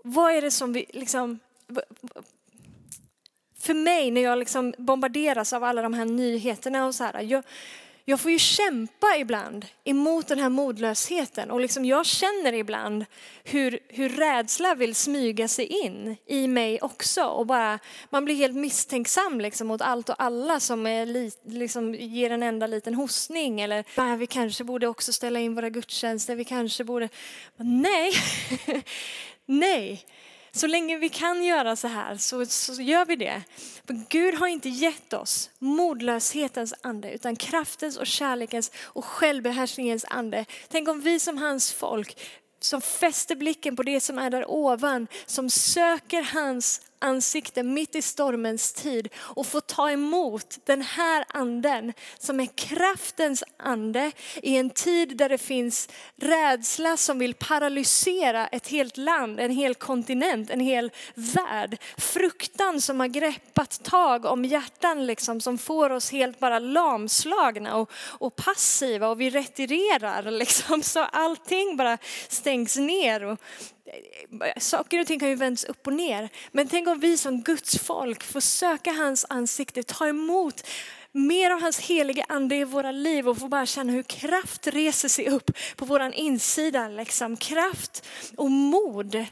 Vad 0.02 0.32
är 0.32 0.42
det 0.42 0.50
som 0.50 0.72
vi 0.72 0.86
liksom 0.92 1.38
för 3.58 3.74
mig 3.74 4.10
när 4.10 4.20
jag 4.20 4.38
liksom 4.38 4.74
bombarderas 4.78 5.52
av 5.52 5.64
alla 5.64 5.82
de 5.82 5.94
här 5.94 6.04
nyheterna 6.04 6.86
och 6.86 6.94
så 6.94 7.04
här. 7.04 7.20
Jag, 7.22 7.44
jag 8.04 8.20
får 8.20 8.30
ju 8.30 8.38
kämpa 8.38 9.16
ibland 9.18 9.66
emot 9.84 10.26
den 10.26 10.38
här 10.38 10.48
modlösheten 10.48 11.50
och 11.50 11.60
liksom 11.60 11.84
jag 11.84 12.06
känner 12.06 12.52
ibland 12.52 13.04
hur, 13.44 13.78
hur 13.88 14.08
rädsla 14.08 14.74
vill 14.74 14.94
smyga 14.94 15.48
sig 15.48 15.66
in 15.66 16.16
i 16.26 16.48
mig 16.48 16.78
också 16.82 17.24
och 17.24 17.46
bara 17.46 17.78
man 18.10 18.24
blir 18.24 18.34
helt 18.34 18.56
misstänksam 18.56 19.40
liksom 19.40 19.66
mot 19.66 19.80
allt 19.80 20.08
och 20.08 20.22
alla 20.22 20.60
som 20.60 20.86
är 20.86 21.06
li, 21.06 21.30
liksom 21.46 21.94
ger 21.94 22.30
en 22.30 22.42
enda 22.42 22.66
liten 22.66 22.94
hostning 22.94 23.60
eller 23.60 23.84
bara, 23.96 24.16
vi 24.16 24.26
kanske 24.26 24.64
borde 24.64 24.86
också 24.86 25.12
ställa 25.12 25.40
in 25.40 25.54
våra 25.54 25.70
gudstjänster, 25.70 26.36
vi 26.36 26.44
kanske 26.44 26.84
borde... 26.84 27.08
Nej, 27.56 28.12
nej. 29.46 30.06
Så 30.56 30.66
länge 30.66 30.96
vi 30.96 31.08
kan 31.08 31.44
göra 31.44 31.76
så 31.76 31.88
här 31.88 32.16
så, 32.16 32.46
så 32.46 32.82
gör 32.82 33.04
vi 33.04 33.16
det. 33.16 33.42
För 33.86 34.04
Gud 34.08 34.34
har 34.34 34.46
inte 34.46 34.68
gett 34.68 35.12
oss 35.12 35.50
modlöshetens 35.58 36.74
ande 36.82 37.12
utan 37.12 37.36
kraftens 37.36 37.96
och 37.96 38.06
kärlekens 38.06 38.70
och 38.82 39.04
självbehärskningens 39.04 40.04
ande. 40.08 40.44
Tänk 40.68 40.88
om 40.88 41.00
vi 41.00 41.20
som 41.20 41.38
hans 41.38 41.72
folk 41.72 42.18
som 42.60 42.80
fäster 42.80 43.36
blicken 43.36 43.76
på 43.76 43.82
det 43.82 44.00
som 44.00 44.18
är 44.18 44.30
där 44.30 44.50
ovan, 44.50 45.06
som 45.26 45.50
söker 45.50 46.22
hans 46.22 46.80
ansikte 47.04 47.62
mitt 47.62 47.94
i 47.94 48.02
stormens 48.02 48.72
tid 48.72 49.08
och 49.16 49.46
få 49.46 49.60
ta 49.60 49.90
emot 49.90 50.58
den 50.64 50.82
här 50.82 51.24
anden 51.28 51.92
som 52.18 52.40
är 52.40 52.48
kraftens 52.54 53.44
ande 53.56 54.12
i 54.42 54.56
en 54.56 54.70
tid 54.70 55.16
där 55.16 55.28
det 55.28 55.38
finns 55.38 55.88
rädsla 56.16 56.96
som 56.96 57.18
vill 57.18 57.34
paralysera 57.34 58.46
ett 58.46 58.68
helt 58.68 58.96
land, 58.96 59.40
en 59.40 59.50
hel 59.50 59.74
kontinent, 59.74 60.50
en 60.50 60.60
hel 60.60 60.90
värld. 61.14 61.76
Fruktan 61.96 62.80
som 62.80 63.00
har 63.00 63.06
greppat 63.06 63.84
tag 63.84 64.24
om 64.24 64.44
hjärtan 64.44 65.06
liksom, 65.06 65.40
som 65.40 65.58
får 65.58 65.90
oss 65.90 66.12
helt 66.12 66.38
bara 66.38 66.58
lamslagna 66.58 67.76
och, 67.76 67.92
och 68.18 68.36
passiva 68.36 69.08
och 69.08 69.20
vi 69.20 69.30
retirerar 69.30 70.30
liksom, 70.30 70.82
så 70.82 71.00
allting 71.00 71.76
bara 71.76 71.98
stängs 72.28 72.76
ner. 72.76 73.24
Och 73.24 73.40
saker 74.58 75.00
och 75.00 75.06
ting 75.06 75.20
kan 75.20 75.28
ju 75.28 75.34
vändas 75.34 75.64
upp 75.64 75.86
och 75.86 75.92
ner. 75.92 76.28
Men 76.52 76.68
tänk 76.68 76.88
om 76.88 77.00
vi 77.00 77.16
som 77.16 77.42
Guds 77.42 77.78
folk 77.78 78.22
får 78.22 78.40
söka 78.40 78.92
hans 78.92 79.26
ansikte, 79.28 79.82
ta 79.82 80.08
emot 80.08 80.66
mer 81.12 81.50
av 81.50 81.60
hans 81.60 81.80
heliga 81.80 82.24
ande 82.28 82.56
i 82.56 82.64
våra 82.64 82.92
liv 82.92 83.28
och 83.28 83.38
får 83.38 83.48
bara 83.48 83.66
känna 83.66 83.92
hur 83.92 84.02
kraft 84.02 84.66
reser 84.66 85.08
sig 85.08 85.28
upp 85.28 85.50
på 85.76 85.84
våran 85.84 86.12
insida. 86.12 86.88
Liksom. 86.88 87.36
Kraft 87.36 88.06
och 88.36 88.50
mod 88.50 89.26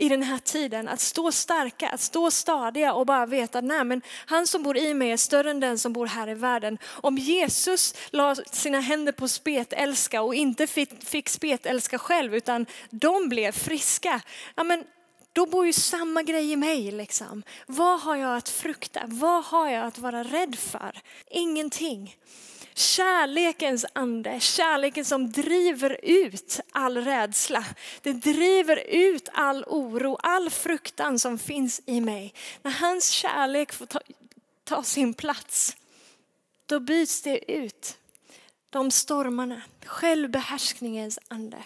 i 0.00 0.08
den 0.08 0.22
här 0.22 0.38
tiden. 0.38 0.88
Att 0.88 1.00
stå 1.00 1.32
starka, 1.32 1.88
att 1.88 2.00
stå 2.00 2.30
stadiga 2.30 2.92
och 2.92 3.06
bara 3.06 3.26
veta 3.26 3.58
att 3.58 4.02
han 4.26 4.46
som 4.46 4.62
bor 4.62 4.76
i 4.76 4.94
mig 4.94 5.10
är 5.10 5.16
större 5.16 5.50
än 5.50 5.60
den 5.60 5.78
som 5.78 5.92
bor 5.92 6.06
här 6.06 6.28
i 6.28 6.34
världen. 6.34 6.78
Om 6.84 7.18
Jesus 7.18 7.94
la 8.10 8.34
sina 8.34 8.80
händer 8.80 9.12
på 9.12 9.28
spetälska 9.28 10.22
och 10.22 10.34
inte 10.34 10.66
fick, 10.66 11.04
fick 11.04 11.28
spetälska 11.28 11.98
själv 11.98 12.34
utan 12.34 12.66
de 12.90 13.28
blev 13.28 13.52
friska. 13.52 14.20
Ja, 14.54 14.64
men 14.64 14.84
då 15.32 15.46
bor 15.46 15.66
ju 15.66 15.72
samma 15.72 16.22
grej 16.22 16.52
i 16.52 16.56
mig. 16.56 16.90
Liksom. 16.90 17.42
Vad 17.66 18.00
har 18.00 18.16
jag 18.16 18.36
att 18.36 18.48
frukta? 18.48 19.00
Vad 19.06 19.44
har 19.44 19.68
jag 19.68 19.86
att 19.86 19.98
vara 19.98 20.22
rädd 20.22 20.58
för? 20.58 21.00
Ingenting. 21.30 22.16
Kärlekens 22.80 23.86
ande, 23.92 24.40
kärleken 24.40 25.04
som 25.04 25.32
driver 25.32 26.00
ut 26.02 26.60
all 26.72 26.96
rädsla. 26.96 27.64
Det 28.02 28.12
driver 28.12 28.76
ut 28.88 29.28
all 29.32 29.64
oro, 29.66 30.16
all 30.22 30.50
fruktan 30.50 31.18
som 31.18 31.38
finns 31.38 31.82
i 31.86 32.00
mig. 32.00 32.34
När 32.62 32.70
hans 32.70 33.10
kärlek 33.10 33.72
får 33.72 33.86
ta, 33.86 34.00
ta 34.64 34.82
sin 34.82 35.14
plats, 35.14 35.76
då 36.66 36.80
byts 36.80 37.22
det 37.22 37.52
ut. 37.52 37.98
De 38.70 38.90
stormarna, 38.90 39.62
självbehärskningens 39.84 41.18
ande. 41.28 41.58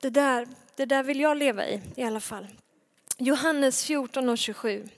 Det 0.00 0.10
där, 0.10 0.48
det 0.76 0.84
där 0.84 1.02
vill 1.02 1.20
jag 1.20 1.36
leva 1.36 1.66
i 1.66 1.80
i 1.96 2.02
alla 2.02 2.20
fall. 2.20 2.46
Johannes 3.18 3.84
14 3.84 4.28
och 4.28 4.38
27. 4.38 4.88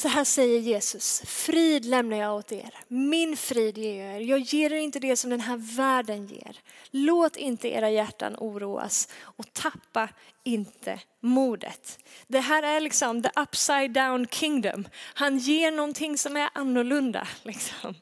Så 0.00 0.08
här 0.08 0.24
säger 0.24 0.60
Jesus, 0.60 1.22
frid 1.26 1.84
lämnar 1.84 2.16
jag 2.16 2.36
åt 2.36 2.52
er, 2.52 2.74
min 2.88 3.36
frid 3.36 3.78
ger 3.78 4.04
jag 4.04 4.16
er. 4.16 4.20
Jag 4.20 4.38
ger 4.38 4.72
er 4.72 4.76
inte 4.76 5.00
det 5.00 5.16
som 5.16 5.30
den 5.30 5.40
här 5.40 5.56
världen 5.76 6.26
ger. 6.26 6.56
Låt 6.90 7.36
inte 7.36 7.68
era 7.68 7.90
hjärtan 7.90 8.36
oroas 8.38 9.08
och 9.22 9.52
tappa 9.52 10.08
inte 10.44 11.00
modet. 11.20 11.98
Det 12.26 12.40
här 12.40 12.62
är 12.62 12.80
liksom 12.80 13.22
the 13.22 13.30
upside 13.36 13.90
down 13.90 14.26
kingdom. 14.26 14.88
Han 15.14 15.38
ger 15.38 15.70
någonting 15.70 16.18
som 16.18 16.36
är 16.36 16.50
annorlunda. 16.54 17.28
Liksom. 17.42 17.94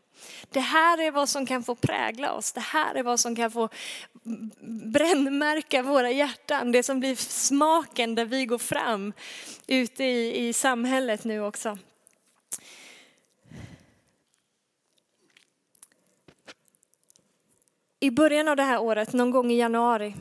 Det 0.50 0.60
här 0.60 1.00
är 1.00 1.10
vad 1.10 1.28
som 1.28 1.46
kan 1.46 1.62
få 1.62 1.74
prägla 1.74 2.32
oss. 2.32 2.52
Det 2.52 2.60
här 2.60 2.94
är 2.94 3.02
vad 3.02 3.20
som 3.20 3.36
kan 3.36 3.50
få 3.50 3.68
brännmärka 4.84 5.82
våra 5.82 6.10
hjärtan. 6.10 6.72
Det 6.72 6.82
som 6.82 7.00
blir 7.00 7.16
smaken 7.16 8.14
där 8.14 8.24
vi 8.24 8.46
går 8.46 8.58
fram 8.58 9.12
ute 9.66 10.04
i, 10.04 10.48
i 10.48 10.52
samhället 10.52 11.24
nu 11.24 11.44
också. 11.44 11.78
I 18.00 18.10
början 18.10 18.48
av 18.48 18.56
det 18.56 18.62
här 18.62 18.80
året, 18.80 19.12
någon 19.12 19.30
gång 19.30 19.50
i 19.50 19.58
januari, 19.58 20.14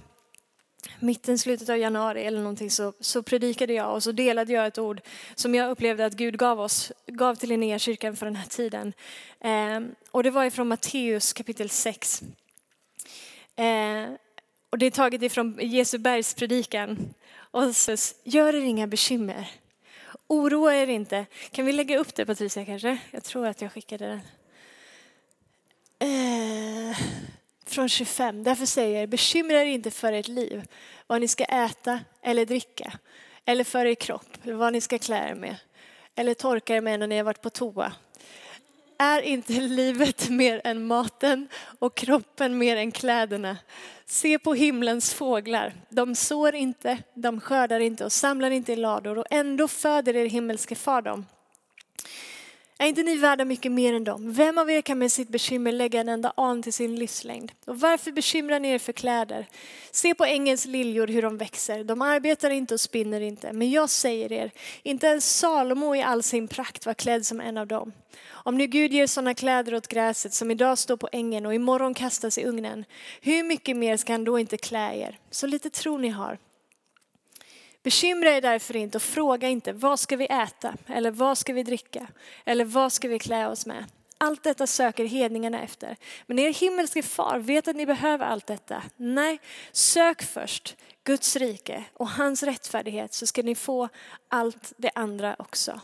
mitten, 1.00 1.38
slutet 1.38 1.70
av 1.70 1.78
januari 1.78 2.24
eller 2.24 2.40
någonting 2.40 2.72
så, 2.72 2.94
så 3.00 3.24
predikade 3.24 3.74
jag 3.74 3.94
och 3.94 4.04
så 4.04 4.12
delade 4.12 4.54
jag 4.54 4.68
ett 4.68 4.78
ord 4.78 5.02
som 5.36 5.56
jag 5.56 5.70
upplevde 5.70 6.06
att 6.06 6.14
Gud 6.14 6.38
gav 6.38 6.60
oss, 6.60 6.92
gav 7.06 7.36
till 7.36 7.50
Linnéakyrkan 7.50 8.16
för 8.16 8.26
den 8.26 8.36
här 8.36 8.48
tiden. 8.48 8.94
Eh, 9.40 9.80
och 10.12 10.24
det 10.24 10.30
var 10.30 10.46
ifrån 10.46 10.68
Matteus 10.68 11.34
kapitel 11.34 11.70
6. 11.70 12.22
Eh, 13.56 14.10
och 14.70 14.78
det 14.78 14.86
är 14.86 14.92
taget 14.92 15.22
ifrån 15.22 15.58
Jesu 15.62 15.98
bergspredikan. 15.98 17.14
Och 17.36 17.76
så, 17.76 17.96
gör 18.24 18.56
er 18.56 18.62
inga 18.62 18.88
bekymmer. 18.88 19.52
Oroa 20.28 20.76
er 20.76 20.88
inte. 20.88 21.26
Kan 21.52 21.66
vi 21.66 21.74
lägga 21.74 21.98
upp 21.98 22.16
det 22.16 22.26
Patricia 22.26 22.66
kanske? 22.66 22.98
Jag 23.12 23.24
tror 23.24 23.48
att 23.48 23.62
jag 23.62 23.72
skickade 23.72 24.08
den. 24.08 24.22
Eh, 26.00 26.98
från 27.66 27.90
25. 27.90 28.44
Därför 28.44 28.66
säger 28.66 29.00
jag, 29.00 29.10
bekymra 29.10 29.62
er 29.62 29.66
inte 29.66 29.92
för 29.92 30.14
ert 30.14 30.28
liv, 30.28 30.64
vad 31.08 31.22
ni 31.22 31.28
ska 31.28 31.44
äta 31.44 32.00
eller 32.22 32.46
dricka, 32.46 32.94
eller 33.46 33.64
för 33.64 33.86
er 33.86 33.96
kropp, 33.96 34.38
eller 34.44 34.54
vad 34.54 34.74
ni 34.74 34.82
ska 34.82 35.00
klä 35.00 35.30
er 35.30 35.36
med, 35.36 35.56
eller 36.16 36.34
torka 36.34 36.76
er 36.76 36.82
med 36.82 37.00
när 37.00 37.08
ni 37.08 37.18
har 37.18 37.24
varit 37.24 37.42
på 37.42 37.50
toa. 37.50 37.94
Är 39.00 39.22
inte 39.22 39.54
livet 39.54 40.30
mer 40.30 40.62
än 40.64 40.86
maten 40.86 41.48
och 41.80 41.98
kroppen 41.98 42.58
mer 42.58 42.78
än 42.78 42.92
kläderna? 42.92 43.58
Se 44.06 44.40
på 44.40 44.54
himlens 44.54 45.14
fåglar. 45.14 45.74
De 45.90 46.16
sår 46.16 46.56
inte, 46.56 46.98
de 47.14 47.40
skördar 47.40 47.80
inte 47.80 48.06
och 48.06 48.12
samlar 48.12 48.52
inte 48.52 48.74
i 48.74 48.76
lador 48.76 49.18
och 49.18 49.26
ändå 49.30 49.68
föder 49.68 50.16
er 50.16 50.26
himmelske 50.26 50.76
far 50.76 51.02
dem. 51.02 51.26
Är 52.80 52.88
inte 52.88 53.04
ni 53.04 53.16
värda 53.16 53.46
mycket 53.46 53.72
mer 53.72 53.94
än 53.94 54.04
dem? 54.04 54.34
Vem 54.34 54.58
av 54.58 54.72
er 54.72 54.82
kan 54.82 55.00
med 55.00 55.12
sitt 55.12 55.30
bekymmer 55.30 55.72
lägga 55.72 56.02
en 56.02 56.10
enda 56.10 56.34
an 56.38 56.64
till 56.64 56.74
sin 56.74 56.96
livslängd? 56.96 57.52
Och 57.66 57.80
varför 57.80 58.12
bekymrar 58.12 58.60
ni 58.60 58.70
er 58.70 58.80
för 58.80 58.94
kläder? 58.94 59.48
Se 59.92 60.14
på 60.14 60.26
ängens 60.26 60.66
liljor 60.66 61.08
hur 61.08 61.22
de 61.22 61.38
växer. 61.38 61.84
De 61.84 62.02
arbetar 62.02 62.50
inte 62.50 62.74
och 62.74 62.80
spinner 62.80 63.22
inte. 63.22 63.54
Men 63.54 63.72
jag 63.72 63.90
säger 63.90 64.32
er, 64.32 64.52
inte 64.84 65.08
ens 65.08 65.38
Salomo 65.38 65.96
i 65.96 66.02
all 66.02 66.24
sin 66.24 66.48
prakt 66.48 66.86
var 66.86 66.94
klädd 66.94 67.26
som 67.26 67.42
en 67.42 67.58
av 67.58 67.68
dem. 67.68 67.94
Om 68.30 68.58
nu 68.58 68.68
Gud 68.68 68.94
ger 68.94 69.08
sådana 69.08 69.34
kläder 69.34 69.76
åt 69.76 69.88
gräset 69.88 70.34
som 70.34 70.52
idag 70.52 70.78
står 70.78 70.98
på 70.98 71.10
ängen 71.12 71.46
och 71.46 71.54
imorgon 71.54 71.94
kastas 71.94 72.38
i 72.38 72.46
ugnen, 72.46 72.86
hur 73.22 73.44
mycket 73.44 73.78
mer 73.78 73.98
ska 73.98 74.14
han 74.14 74.24
då 74.24 74.40
inte 74.40 74.58
klä 74.58 74.96
er? 74.96 75.20
Så 75.32 75.48
lite 75.48 75.70
tro 75.70 75.98
ni 75.98 76.10
har. 76.10 76.38
Bekymra 77.88 78.30
er 78.32 78.42
därför 78.42 78.76
inte 78.76 78.98
och 78.98 79.02
fråga 79.02 79.48
inte 79.48 79.74
vad 79.74 80.00
ska 80.00 80.16
vi 80.16 80.26
äta 80.26 80.74
eller 80.88 81.12
vad 81.12 81.38
ska 81.38 81.54
vi 81.54 81.64
dricka 81.64 82.08
eller 82.46 82.66
vad 82.66 82.94
ska 82.94 83.08
vi 83.08 83.20
klä 83.20 83.48
oss 83.48 83.66
med. 83.66 83.86
Allt 84.18 84.44
detta 84.44 84.68
söker 84.68 85.06
hedningarna 85.06 85.62
efter. 85.62 85.96
Men 86.26 86.40
er 86.40 86.54
himmelske 86.54 87.04
far 87.04 87.40
vet 87.40 87.68
att 87.68 87.76
ni 87.76 87.86
behöver 87.86 88.26
allt 88.26 88.48
detta. 88.48 88.84
Nej, 88.98 89.40
sök 89.72 90.24
först 90.24 90.76
Guds 91.04 91.36
rike 91.36 91.84
och 91.94 92.10
hans 92.10 92.44
rättfärdighet 92.44 93.14
så 93.14 93.28
ska 93.28 93.44
ni 93.44 93.56
få 93.56 93.90
allt 94.30 94.74
det 94.78 94.92
andra 94.96 95.36
också. 95.40 95.82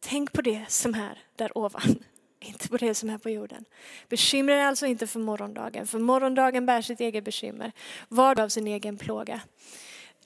Tänk 0.00 0.32
på 0.32 0.42
det 0.42 0.64
som 0.68 0.94
är 0.94 1.18
där 1.36 1.58
ovan, 1.58 2.04
inte 2.40 2.68
på 2.68 2.76
det 2.76 2.94
som 2.94 3.10
är 3.10 3.18
på 3.18 3.30
jorden. 3.30 3.64
Bekymra 4.08 4.54
er 4.54 4.64
alltså 4.64 4.86
inte 4.86 5.06
för 5.06 5.20
morgondagen, 5.20 5.86
för 5.86 5.98
morgondagen 5.98 6.66
bär 6.66 6.82
sitt 6.82 7.00
eget 7.00 7.24
bekymmer. 7.24 7.72
Var 8.08 8.40
av 8.40 8.48
sin 8.48 8.66
egen 8.66 8.98
plåga. 8.98 9.40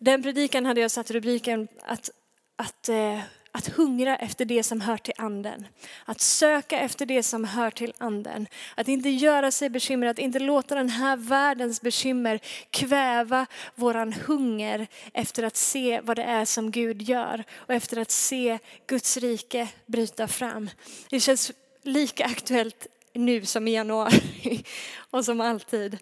Den 0.05 0.23
predikan 0.23 0.67
hade 0.67 0.81
jag 0.81 0.91
satt 0.91 1.11
rubriken 1.11 1.69
att, 1.83 2.11
att 2.57 2.89
eh, 2.89 3.21
att 3.53 3.69
hungra 3.69 4.17
efter 4.17 4.45
det 4.45 4.63
som 4.63 4.81
hör 4.81 4.97
till 4.97 5.15
anden. 5.19 5.67
Att 6.05 6.21
söka 6.21 6.79
efter 6.79 7.07
det 7.07 7.23
som 7.23 7.45
hör 7.45 7.71
till 7.71 7.93
anden. 7.99 8.47
Att 8.75 8.89
inte 8.89 9.09
göra 9.09 9.51
sig 9.51 9.71
bekymmer, 9.71 10.07
att 10.07 10.19
inte 10.19 10.39
låta 10.39 10.75
den 10.75 10.89
här 10.89 11.17
världens 11.17 11.81
bekymmer 11.81 12.41
kväva 12.71 13.47
våran 13.75 14.13
hunger 14.13 14.87
efter 15.13 15.43
att 15.43 15.57
se 15.57 16.01
vad 16.01 16.17
det 16.17 16.23
är 16.23 16.45
som 16.45 16.71
Gud 16.71 17.03
gör 17.03 17.45
och 17.55 17.75
efter 17.75 17.97
att 17.97 18.11
se 18.11 18.59
Guds 18.87 19.17
rike 19.17 19.69
bryta 19.87 20.29
fram. 20.29 20.71
Det 21.11 21.21
känns 21.21 21.53
lika 21.83 22.25
aktuellt 22.25 22.87
nu 23.13 23.45
som 23.45 23.69
i 23.69 23.75
januari 23.75 24.65
och 25.11 25.25
som 25.25 25.41
alltid. 25.41 25.99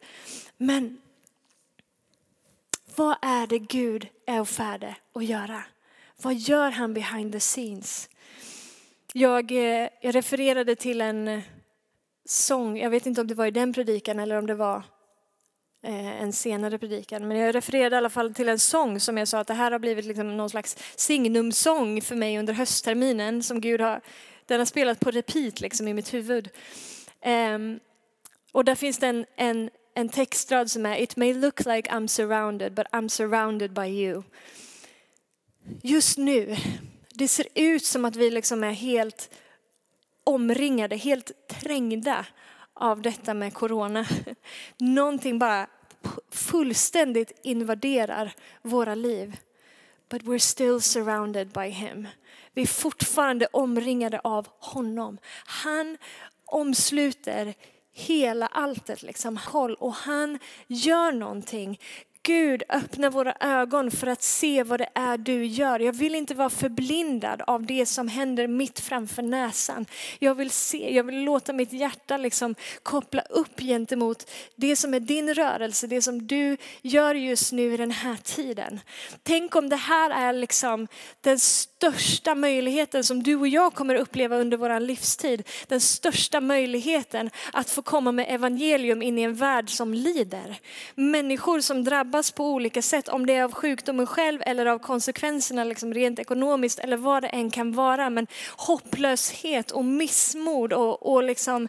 Men 0.56 0.98
vad 3.00 3.16
är 3.22 3.46
det 3.46 3.58
Gud 3.58 4.08
är 4.26 4.44
färdig 4.44 4.94
att 5.14 5.24
göra? 5.24 5.62
Vad 6.22 6.34
gör 6.34 6.70
han 6.70 6.94
behind 6.94 7.32
the 7.32 7.40
scenes? 7.40 8.08
Jag, 9.12 9.52
eh, 9.52 9.88
jag 10.00 10.14
refererade 10.14 10.76
till 10.76 11.00
en 11.00 11.28
eh, 11.28 11.40
sång, 12.24 12.78
jag 12.78 12.90
vet 12.90 13.06
inte 13.06 13.20
om 13.20 13.26
det 13.26 13.34
var 13.34 13.46
i 13.46 13.50
den 13.50 13.72
predikan 13.72 14.18
eller 14.18 14.38
om 14.38 14.46
det 14.46 14.54
var 14.54 14.76
eh, 15.82 16.22
en 16.22 16.32
senare 16.32 16.78
predikan. 16.78 17.28
Men 17.28 17.36
jag 17.36 17.54
refererade 17.54 17.96
i 17.96 17.98
alla 17.98 18.10
fall 18.10 18.34
till 18.34 18.48
en 18.48 18.58
sång 18.58 19.00
som 19.00 19.18
jag 19.18 19.28
sa 19.28 19.38
att 19.38 19.46
det 19.46 19.54
här 19.54 19.70
har 19.70 19.78
blivit 19.78 20.04
liksom 20.04 20.36
någon 20.36 20.50
slags 20.50 20.76
signumsång 20.96 22.02
för 22.02 22.16
mig 22.16 22.38
under 22.38 22.52
höstterminen 22.52 23.42
som 23.42 23.60
Gud 23.60 23.80
har, 23.80 24.00
den 24.46 24.58
har 24.58 24.66
spelat 24.66 25.00
på 25.00 25.10
repeat 25.10 25.60
liksom 25.60 25.88
i 25.88 25.94
mitt 25.94 26.14
huvud. 26.14 26.50
Um, 27.24 27.80
och 28.52 28.64
där 28.64 28.74
finns 28.74 28.98
det 28.98 29.06
en, 29.06 29.26
en, 29.36 29.70
en 29.94 30.08
textrad 30.08 30.70
som 30.70 30.86
är 30.86 30.96
It 30.96 31.16
may 31.16 31.34
look 31.34 31.64
like 31.66 31.90
I'm 31.90 32.06
surrounded 32.06 32.74
but 32.74 32.86
I'm 32.92 33.08
surrounded 33.08 33.72
by 33.72 33.86
you. 33.86 34.22
Just 35.82 36.18
nu, 36.18 36.56
det 37.14 37.28
ser 37.28 37.46
ut 37.54 37.84
som 37.84 38.04
att 38.04 38.16
vi 38.16 38.30
liksom 38.30 38.64
är 38.64 38.72
helt 38.72 39.30
omringade, 40.24 40.96
helt 40.96 41.48
trängda 41.48 42.26
av 42.74 43.02
detta 43.02 43.34
med 43.34 43.54
corona. 43.54 44.06
Någonting 44.78 45.38
bara 45.38 45.66
fullständigt 46.30 47.32
invaderar 47.42 48.32
våra 48.62 48.94
liv. 48.94 49.36
But 50.08 50.22
we're 50.22 50.38
still 50.38 50.80
surrounded 50.80 51.48
by 51.48 51.68
him. 51.68 52.08
Vi 52.54 52.62
är 52.62 52.66
fortfarande 52.66 53.46
omringade 53.46 54.20
av 54.20 54.48
honom. 54.58 55.18
Han 55.44 55.98
omsluter 56.44 57.54
hela 57.92 58.46
alltet, 58.46 59.02
liksom, 59.02 59.36
håll 59.36 59.74
och 59.74 59.94
han 59.94 60.38
gör 60.66 61.12
någonting. 61.12 61.78
Gud, 62.22 62.62
öppna 62.68 63.10
våra 63.10 63.34
ögon 63.40 63.90
för 63.90 64.06
att 64.06 64.22
se 64.22 64.62
vad 64.62 64.80
det 64.80 64.88
är 64.94 65.18
du 65.18 65.44
gör. 65.44 65.80
Jag 65.80 65.92
vill 65.92 66.14
inte 66.14 66.34
vara 66.34 66.50
förblindad 66.50 67.42
av 67.46 67.66
det 67.66 67.86
som 67.86 68.08
händer 68.08 68.46
mitt 68.46 68.80
framför 68.80 69.22
näsan. 69.22 69.86
Jag 70.18 70.34
vill 70.34 70.50
se, 70.50 70.94
jag 70.94 71.04
vill 71.04 71.24
låta 71.24 71.52
mitt 71.52 71.72
hjärta 71.72 72.16
liksom 72.16 72.54
koppla 72.82 73.22
upp 73.22 73.60
gentemot 73.60 74.30
det 74.56 74.76
som 74.76 74.94
är 74.94 75.00
din 75.00 75.34
rörelse, 75.34 75.86
det 75.86 76.02
som 76.02 76.26
du 76.26 76.56
gör 76.82 77.14
just 77.14 77.52
nu 77.52 77.74
i 77.74 77.76
den 77.76 77.90
här 77.90 78.16
tiden. 78.16 78.80
Tänk 79.22 79.56
om 79.56 79.68
det 79.68 79.76
här 79.76 80.10
är 80.10 80.32
liksom 80.32 80.88
den 81.20 81.38
största 81.80 82.34
möjligheten 82.34 83.04
som 83.04 83.22
du 83.22 83.36
och 83.36 83.48
jag 83.48 83.74
kommer 83.74 83.94
uppleva 83.94 84.36
under 84.36 84.56
vår 84.56 84.80
livstid. 84.80 85.48
Den 85.68 85.80
största 85.80 86.40
möjligheten 86.40 87.30
att 87.52 87.70
få 87.70 87.82
komma 87.82 88.12
med 88.12 88.26
evangelium 88.28 89.02
in 89.02 89.18
i 89.18 89.22
en 89.22 89.34
värld 89.34 89.70
som 89.70 89.94
lider. 89.94 90.60
Människor 90.94 91.60
som 91.60 91.84
drabbas 91.84 92.30
på 92.32 92.44
olika 92.44 92.82
sätt, 92.82 93.08
om 93.08 93.26
det 93.26 93.34
är 93.34 93.44
av 93.44 93.52
sjukdomen 93.52 94.06
själv 94.06 94.42
eller 94.46 94.66
av 94.66 94.78
konsekvenserna 94.78 95.64
liksom 95.64 95.94
rent 95.94 96.18
ekonomiskt 96.18 96.78
eller 96.78 96.96
vad 96.96 97.22
det 97.22 97.28
än 97.28 97.50
kan 97.50 97.72
vara. 97.72 98.10
Men 98.10 98.26
hopplöshet 98.56 99.70
och 99.70 99.84
missmod 99.84 100.72
och, 100.72 101.12
och 101.12 101.22
liksom 101.22 101.68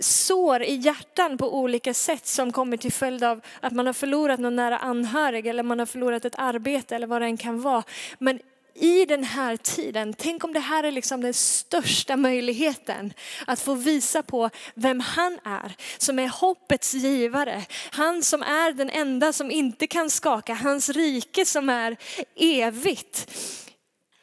sår 0.00 0.62
i 0.62 0.74
hjärtan 0.74 1.38
på 1.38 1.58
olika 1.58 1.94
sätt 1.94 2.26
som 2.26 2.52
kommer 2.52 2.76
till 2.76 2.92
följd 2.92 3.24
av 3.24 3.40
att 3.60 3.72
man 3.72 3.86
har 3.86 3.92
förlorat 3.92 4.40
någon 4.40 4.56
nära 4.56 4.78
anhörig 4.78 5.46
eller 5.46 5.62
man 5.62 5.78
har 5.78 5.86
förlorat 5.86 6.24
ett 6.24 6.38
arbete 6.38 6.96
eller 6.96 7.06
vad 7.06 7.22
det 7.22 7.26
än 7.26 7.36
kan 7.36 7.60
vara. 7.60 7.82
Men 8.18 8.40
i 8.78 9.04
den 9.04 9.24
här 9.24 9.56
tiden, 9.56 10.14
tänk 10.18 10.44
om 10.44 10.52
det 10.52 10.60
här 10.60 10.84
är 10.84 10.92
liksom 10.92 11.20
den 11.20 11.34
största 11.34 12.16
möjligheten 12.16 13.12
att 13.46 13.60
få 13.60 13.74
visa 13.74 14.22
på 14.22 14.50
vem 14.74 15.00
han 15.00 15.38
är, 15.44 15.76
som 15.98 16.18
är 16.18 16.28
hoppets 16.28 16.94
givare. 16.94 17.64
Han 17.90 18.22
som 18.22 18.42
är 18.42 18.72
den 18.72 18.90
enda 18.90 19.32
som 19.32 19.50
inte 19.50 19.86
kan 19.86 20.10
skaka, 20.10 20.54
hans 20.54 20.88
rike 20.88 21.44
som 21.44 21.68
är 21.68 21.96
evigt 22.36 23.30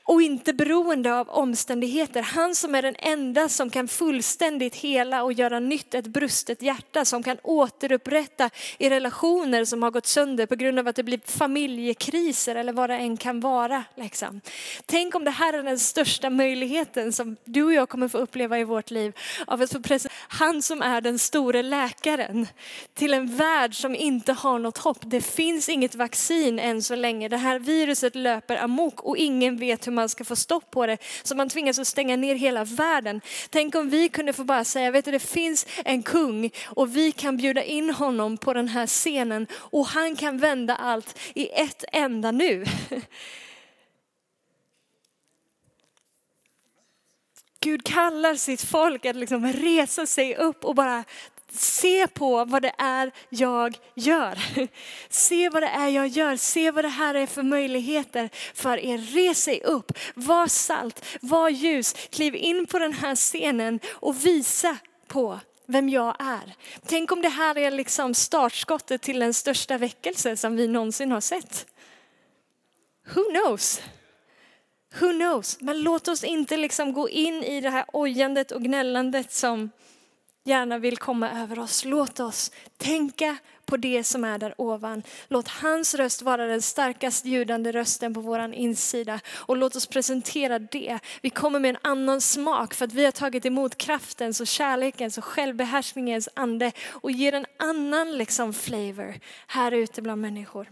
och 0.06 0.22
inte 0.22 0.54
beroende 0.54 1.13
av 1.20 1.30
omständigheter. 1.30 2.22
Han 2.22 2.56
som 2.56 2.76
är 2.76 2.82
den 2.82 2.96
enda 3.00 3.50
som 3.50 3.70
kan 3.70 3.88
fullständigt 3.88 4.76
hela 4.76 5.24
och 5.24 5.34
göra 5.34 5.60
nytt 5.60 5.94
ett 5.94 6.08
brustet 6.08 6.62
hjärta, 6.62 7.06
som 7.06 7.24
kan 7.24 7.38
återupprätta 7.44 8.50
i 8.78 8.89
relationer 8.89 9.66
som 9.66 9.84
har 9.84 9.92
gått 9.92 10.06
sönder 10.06 10.46
på 10.46 10.56
grund 10.56 10.80
av 10.80 10.88
att 10.88 10.96
det 10.96 11.04
blir 11.04 11.20
familjekriser 11.26 12.56
eller 12.56 12.74
vad 12.74 12.89
det 12.89 12.96
än 12.96 13.18
kan 13.18 13.39
vara. 13.39 13.84
Liksom. 13.96 14.42
Tänk 14.86 15.16
om 15.16 15.24
det 15.24 15.32
här 15.32 15.54
är 15.54 15.63
den 15.63 15.80
största 15.80 16.30
möjligheten 16.30 17.13
som 17.13 17.36
du 17.46 17.63
och 17.63 17.74
jag 17.74 17.89
kommer 17.89 18.08
få 18.08 18.18
uppleva 18.18 18.60
i 18.60 18.63
vårt 18.63 18.92
liv 18.92 19.13
av 19.48 19.62
att 19.62 19.72
få 19.72 19.82
presentera 19.82 20.13
han 20.28 20.62
som 20.62 20.82
är 20.82 21.02
den 21.02 21.20
store 21.20 21.63
läkaren 21.63 22.48
till 22.94 23.13
en 23.13 23.36
värld 23.36 23.76
som 23.76 23.96
inte 23.96 24.34
har 24.34 24.60
något 24.60 24.78
hopp. 24.78 24.98
Det 25.02 25.22
finns 25.22 25.70
inget 25.70 25.96
vaccin 25.96 26.60
än 26.60 26.84
så 26.84 26.96
länge. 26.96 27.30
Det 27.30 27.38
här 27.38 27.60
viruset 27.60 28.16
löper 28.16 28.63
amok 28.63 29.02
och 29.02 29.18
ingen 29.18 29.58
vet 29.58 29.88
hur 29.88 29.92
man 29.93 30.10
ska 30.10 30.23
få 30.23 30.36
stopp 30.36 30.71
på 30.71 30.88
det. 30.88 30.97
Så 31.23 31.36
man 31.36 31.49
tvingas 31.49 31.79
att 31.79 31.88
stänga 31.88 32.15
ner 32.15 32.36
hela 32.36 32.63
världen. 32.63 33.21
Tänk 33.49 33.75
om 33.75 33.89
vi 33.89 34.10
kunde 34.10 34.34
få 34.34 34.43
bara 34.43 34.63
säga, 34.63 34.91
vet 34.91 35.06
du 35.06 35.12
det 35.12 35.19
finns 35.19 35.67
en 35.86 36.03
kung 36.03 36.51
och 36.65 36.95
vi 36.95 37.12
kan 37.12 37.38
bjuda 37.38 37.63
in 37.63 37.89
honom 37.89 38.38
på 38.38 38.53
den 38.53 38.67
här 38.67 38.88
scenen 38.88 39.47
och 39.53 39.88
han 39.88 40.15
kan 40.15 40.38
vända 40.38 40.75
allt 40.75 41.19
i 41.36 41.49
ett 41.49 41.84
enda 41.91 42.32
nu. 42.32 42.65
Gud 47.63 47.84
kallar 47.84 48.36
sitt 48.36 48.62
folk 48.62 49.06
att 49.06 49.15
liksom 49.15 49.53
resa 49.53 50.06
sig 50.06 50.36
upp 50.36 50.65
och 50.65 50.75
bara 50.75 51.03
Se 51.54 52.08
på 52.08 52.46
vad 52.46 52.62
det 52.62 52.74
är 52.78 53.12
jag 53.30 53.78
gör. 53.96 54.38
Se 55.10 55.50
vad 55.50 55.63
det 55.63 55.68
är 55.68 55.88
jag 55.88 56.08
gör. 56.08 56.36
Se 56.36 56.72
vad 56.72 56.86
det 56.86 56.89
här 56.89 57.16
är 57.16 57.28
för 57.28 57.44
möjligheter 57.44 58.30
för 58.54 58.78
er. 58.78 58.98
Res 58.98 59.48
er 59.48 59.66
upp, 59.66 59.92
var 60.16 60.48
salt, 60.48 61.06
var 61.22 61.50
ljus. 61.50 61.94
Kliv 61.94 62.36
in 62.36 62.66
på 62.66 62.80
den 62.80 62.94
här 62.94 63.16
scenen 63.16 63.80
och 63.89 64.26
visa 64.26 64.78
på 65.08 65.39
vem 65.66 65.89
jag 65.89 66.16
är. 66.20 66.56
Tänk 66.86 67.12
om 67.12 67.22
det 67.22 67.30
här 67.30 67.58
är 67.58 67.72
liksom 67.72 68.13
startskottet 68.13 69.02
till 69.02 69.20
den 69.20 69.34
största 69.34 69.78
väckelse 69.78 70.38
som 70.38 70.56
vi 70.56 70.68
någonsin 70.68 71.12
har 71.12 71.22
sett. 71.22 71.66
Who 73.13 73.24
knows? 73.24 73.82
Who 75.00 75.12
knows? 75.12 75.58
Men 75.62 75.82
låt 75.82 76.08
oss 76.08 76.24
inte 76.24 76.58
liksom 76.58 76.94
gå 76.94 77.10
in 77.10 77.44
i 77.44 77.62
det 77.62 77.70
här 77.70 77.86
ojandet 77.94 78.52
och 78.52 78.62
gnällandet 78.62 79.32
som 79.32 79.72
gärna 80.43 80.77
vill 80.77 80.97
komma 80.97 81.41
över 81.41 81.60
oss. 81.60 81.86
Låt 81.86 82.19
oss 82.19 82.51
tänka 82.77 83.38
på 83.65 83.77
det 83.77 84.03
som 84.03 84.23
är 84.23 84.38
där 84.38 84.53
ovan. 84.58 85.03
Låt 85.27 85.47
hans 85.47 85.95
röst 85.95 86.21
vara 86.21 86.47
den 86.47 86.62
starkast 86.62 87.25
ljudande 87.25 87.71
rösten 87.71 88.13
på 88.13 88.21
vår 88.21 88.53
insida 88.53 89.19
och 89.34 89.58
låt 89.58 89.75
oss 89.75 89.88
presentera 89.88 90.60
det. 90.60 90.99
Vi 91.21 91.29
kommer 91.29 91.60
med 91.60 91.69
en 91.69 91.82
annan 91.82 92.21
smak 92.21 92.73
för 92.73 92.86
att 92.86 92.93
vi 92.93 93.06
har 93.06 93.12
tagit 93.12 93.45
emot 93.45 93.77
kraftens 93.77 94.41
och 94.41 94.47
kärlekens 94.47 95.17
och 95.17 95.23
självbehärskningens 95.23 96.29
ande 96.34 96.71
och 96.89 97.12
ger 97.12 97.34
en 97.34 97.45
annan 97.60 98.17
liksom 98.17 98.53
flavor 98.53 99.15
här 99.47 99.71
ute 99.71 100.01
bland 100.01 100.21
människor. 100.21 100.67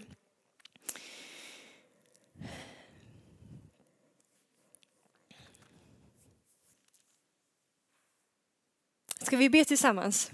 Ska 9.23 9.38
vi 9.38 9.49
be 9.49 9.65
tillsammans? 9.65 10.31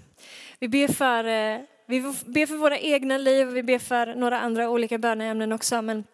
Vi 0.58 0.68
ber 0.68 0.88
för, 0.88 1.24
eh, 1.24 1.60
vi 1.86 2.00
ber 2.26 2.46
för 2.46 2.56
våra 2.56 2.78
egna 2.78 3.18
liv 3.18 3.48
och 3.48 3.56
vi 3.56 3.62
ber 3.62 3.78
för 3.78 4.14
några 4.14 4.40
andra 4.40 4.70
olika 4.70 4.98
böneämnen 4.98 5.52
också. 5.52 5.82
Men, 5.82 6.04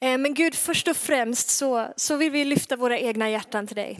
eh, 0.00 0.18
men 0.18 0.34
Gud, 0.34 0.54
först 0.54 0.88
och 0.88 0.96
främst 0.96 1.48
så, 1.48 1.88
så 1.96 2.16
vill 2.16 2.30
vi 2.30 2.44
lyfta 2.44 2.76
våra 2.76 2.98
egna 2.98 3.30
hjärtan 3.30 3.66
till 3.66 3.76
dig. 3.76 3.98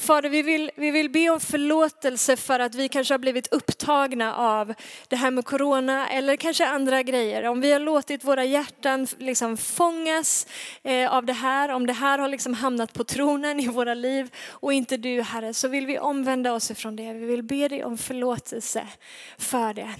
Fader, 0.00 0.28
vi 0.28 0.42
vill, 0.42 0.70
vi 0.76 0.90
vill 0.90 1.10
be 1.10 1.30
om 1.30 1.40
förlåtelse 1.40 2.36
för 2.36 2.60
att 2.60 2.74
vi 2.74 2.88
kanske 2.88 3.14
har 3.14 3.18
blivit 3.18 3.52
upptagna 3.52 4.34
av 4.34 4.74
det 5.08 5.16
här 5.16 5.30
med 5.30 5.44
corona 5.44 6.08
eller 6.08 6.36
kanske 6.36 6.66
andra 6.66 7.02
grejer. 7.02 7.44
Om 7.46 7.60
vi 7.60 7.72
har 7.72 7.80
låtit 7.80 8.24
våra 8.24 8.44
hjärtan 8.44 9.06
liksom 9.18 9.56
fångas 9.56 10.46
eh, 10.82 11.14
av 11.14 11.26
det 11.26 11.32
här, 11.32 11.68
om 11.68 11.86
det 11.86 11.92
här 11.92 12.18
har 12.18 12.28
liksom 12.28 12.54
hamnat 12.54 12.92
på 12.92 13.04
tronen 13.04 13.60
i 13.60 13.68
våra 13.68 13.94
liv 13.94 14.30
och 14.48 14.72
inte 14.72 14.96
du 14.96 15.22
Herre, 15.22 15.54
så 15.54 15.68
vill 15.68 15.86
vi 15.86 15.98
omvända 15.98 16.52
oss 16.52 16.70
ifrån 16.70 16.96
det. 16.96 17.12
Vi 17.12 17.26
vill 17.26 17.42
be 17.42 17.68
dig 17.68 17.84
om 17.84 17.98
förlåtelse 17.98 18.86
för 19.38 19.74
det. 19.74 19.90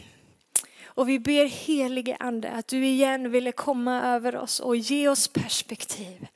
Och 0.85 1.09
vi 1.09 1.19
ber 1.19 1.45
helige 1.45 2.17
ande 2.21 2.51
att 2.51 2.69
du 2.69 2.87
igen 2.87 3.31
ville 3.31 3.53
komma 3.53 4.03
över 4.03 4.37
oss 4.37 4.61
och 4.61 4.77
ge 4.77 5.09
oss 5.09 5.29
perspektiv. 5.29 6.27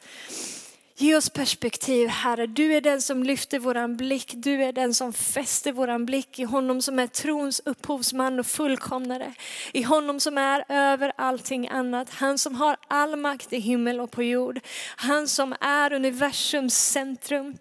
Ge 0.96 1.16
oss 1.16 1.30
perspektiv 1.30 2.08
Herre. 2.08 2.46
Du 2.46 2.74
är 2.74 2.80
den 2.80 3.02
som 3.02 3.22
lyfter 3.22 3.58
våran 3.58 3.96
blick. 3.96 4.32
Du 4.34 4.64
är 4.64 4.72
den 4.72 4.94
som 4.94 5.12
fäster 5.12 5.72
våran 5.72 6.06
blick 6.06 6.38
i 6.38 6.44
honom 6.44 6.82
som 6.82 6.98
är 6.98 7.06
trons 7.06 7.62
upphovsman 7.64 8.38
och 8.38 8.46
fullkomnare. 8.46 9.34
I 9.72 9.82
honom 9.82 10.20
som 10.20 10.38
är 10.38 10.64
över 10.68 11.12
allting 11.16 11.68
annat. 11.68 12.10
Han 12.10 12.38
som 12.38 12.54
har 12.54 12.76
all 12.88 13.16
makt 13.16 13.52
i 13.52 13.58
himmel 13.58 14.00
och 14.00 14.10
på 14.10 14.22
jord. 14.22 14.60
Han 14.96 15.28
som 15.28 15.54
är 15.60 15.92
universums 15.92 16.74
centrum 16.74 17.56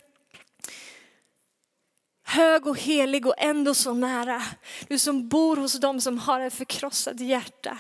hög 2.23 2.67
och 2.67 2.79
helig 2.79 3.27
och 3.27 3.33
ändå 3.38 3.73
så 3.73 3.93
nära. 3.93 4.41
Du 4.88 4.99
som 4.99 5.27
bor 5.27 5.57
hos 5.57 5.79
dem 5.79 6.01
som 6.01 6.17
har 6.17 6.39
ett 6.39 6.53
förkrossat 6.53 7.19
hjärta, 7.19 7.77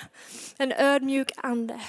en 0.57 0.71
ödmjuk 0.71 1.31
ande. 1.37 1.81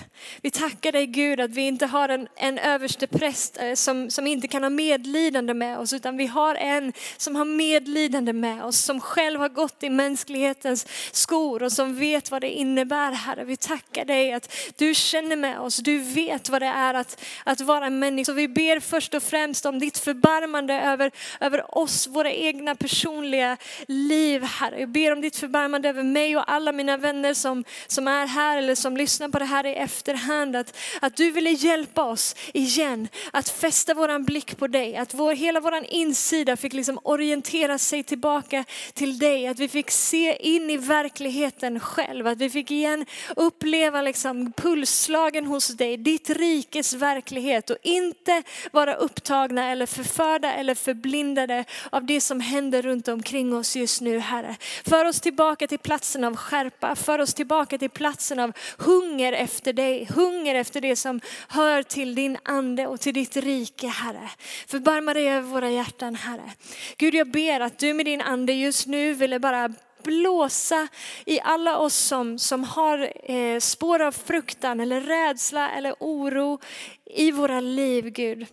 Vi 0.43 0.51
tackar 0.51 0.93
dig 0.93 1.07
Gud 1.07 1.41
att 1.41 1.51
vi 1.51 1.61
inte 1.61 1.87
har 1.87 2.09
en, 2.09 2.29
en 2.37 2.59
överste 2.59 3.07
präst 3.07 3.59
eh, 3.61 3.75
som, 3.75 4.11
som 4.11 4.27
inte 4.27 4.49
kan 4.49 4.63
ha 4.63 4.71
medlidande 4.71 5.55
med 5.55 5.79
oss, 5.79 5.93
utan 5.93 6.17
vi 6.17 6.27
har 6.27 6.55
en 6.55 6.93
som 7.17 7.37
har 7.37 7.45
medlidande 7.45 8.33
med 8.33 8.65
oss, 8.65 8.79
som 8.79 9.01
själv 9.01 9.41
har 9.41 9.49
gått 9.49 9.83
i 9.83 9.91
mänsklighetens 9.91 10.87
skor 11.13 11.63
och 11.63 11.73
som 11.73 11.97
vet 11.97 12.31
vad 12.31 12.41
det 12.41 12.51
innebär 12.51 13.13
Herre. 13.13 13.45
Vi 13.45 13.57
tackar 13.57 14.05
dig 14.05 14.33
att 14.33 14.55
du 14.77 14.95
känner 14.95 15.37
med 15.37 15.61
oss, 15.61 15.77
du 15.77 15.99
vet 15.99 16.49
vad 16.49 16.63
det 16.63 16.67
är 16.67 16.95
att, 16.95 17.25
att 17.45 17.61
vara 17.61 17.91
människa. 17.91 18.25
Så 18.25 18.33
vi 18.33 18.49
ber 18.49 18.81
först 18.81 19.15
och 19.15 19.23
främst 19.23 19.67
om 19.67 19.79
ditt 19.79 19.99
förbarmande 19.99 20.75
över, 20.75 21.11
över 21.41 21.79
oss, 21.79 22.07
våra 22.07 22.33
egna 22.33 22.54
egna 22.55 22.75
personliga 22.75 23.57
liv, 23.89 24.43
Herre. 24.43 24.81
Jag 24.81 24.89
ber 24.89 25.13
om 25.13 25.21
ditt 25.21 25.37
förbarmande 25.37 25.89
över 25.89 26.03
mig 26.03 26.37
och 26.37 26.53
alla 26.53 26.73
mina 26.73 26.97
vänner 26.97 27.35
som, 27.35 27.65
som 27.87 28.09
är 28.09 28.27
här 28.27 28.59
eller 28.59 28.75
som 28.75 28.97
lyssnar 28.97 29.29
på 29.29 29.39
det 29.39 29.45
här 29.45 29.67
i 29.67 29.75
efterhand. 29.75 30.57
Att, 30.57 30.77
att 31.01 31.17
du 31.17 31.31
ville 31.31 31.51
hjälpa 31.51 32.05
oss 32.05 32.37
igen 32.53 33.09
att 33.33 33.49
fästa 33.49 33.95
våran 33.95 34.25
blick 34.25 34.57
på 34.57 34.67
dig. 34.67 34.97
Att 34.97 35.15
vår, 35.15 35.35
hela 35.35 35.61
våran 35.61 35.85
insida 35.85 36.57
fick 36.57 36.73
liksom 36.73 36.99
orientera 37.03 37.79
sig 37.79 38.03
tillbaka 38.03 38.65
till 38.93 39.19
dig. 39.19 39.47
Att 39.47 39.59
vi 39.59 39.69
fick 39.69 39.91
se 39.91 40.37
in 40.37 40.71
i 40.71 40.77
verkligheten 40.77 41.81
själv. 41.81 42.27
Att 42.27 42.39
vi 42.39 42.51
fick 42.51 42.71
igen 42.71 43.07
uppleva 43.37 44.03
liksom 44.03 44.53
pulsslagen 44.53 45.47
hos 45.47 45.69
dig, 45.69 45.97
ditt 45.97 46.31
rikes 46.31 46.93
verklighet 46.93 47.71
och 47.71 47.77
inte 47.83 48.43
vara 48.73 48.95
upptagna 48.95 49.71
eller 49.71 49.87
förförda 49.87 50.53
eller 50.53 50.75
förblindade 50.75 51.65
av 51.91 52.07
det 52.07 52.21
som 52.21 52.34
som 52.35 52.41
händer 52.41 52.83
runt 52.83 53.09
omkring 53.09 53.55
oss 53.55 53.77
just 53.77 54.01
nu 54.01 54.19
Herre. 54.19 54.57
För 54.85 55.05
oss 55.05 55.21
tillbaka 55.21 55.67
till 55.67 55.79
platsen 55.79 56.25
av 56.25 56.37
skärpa, 56.37 56.97
för 56.97 57.19
oss 57.19 57.35
tillbaka 57.35 57.79
till 57.79 57.91
platsen 57.91 58.39
av 58.39 58.53
hunger 58.79 59.33
efter 59.33 59.73
dig, 59.73 60.09
hunger 60.15 60.55
efter 60.55 60.81
det 60.81 60.97
som 60.97 61.21
hör 61.49 61.83
till 61.83 62.15
din 62.15 62.39
ande 62.43 62.87
och 62.87 63.01
till 63.01 63.15
ditt 63.15 63.37
rike 63.37 63.87
Herre. 63.87 64.31
Förbarma 64.67 65.15
dig 65.15 65.29
över 65.29 65.49
våra 65.49 65.71
hjärtan 65.71 66.15
Herre. 66.15 66.53
Gud 66.97 67.15
jag 67.15 67.31
ber 67.31 67.61
att 67.61 67.79
du 67.79 67.95
med 67.95 68.07
din 68.07 68.21
ande 68.21 68.53
just 68.53 68.87
nu 68.87 69.15
ville 69.15 69.39
bara 69.39 69.73
blåsa 70.03 70.89
i 71.27 71.41
alla 71.41 71.79
oss 71.79 71.97
som, 71.97 72.39
som 72.39 72.65
har 72.65 73.31
eh, 73.31 73.61
spår 73.61 74.03
av 74.03 74.13
fruktan 74.13 74.81
eller 74.81 75.01
rädsla 75.01 75.71
eller 75.71 75.95
oro 76.01 76.61
i 77.05 77.31
våra 77.31 77.61
liv 77.61 78.11
Gud. 78.11 78.47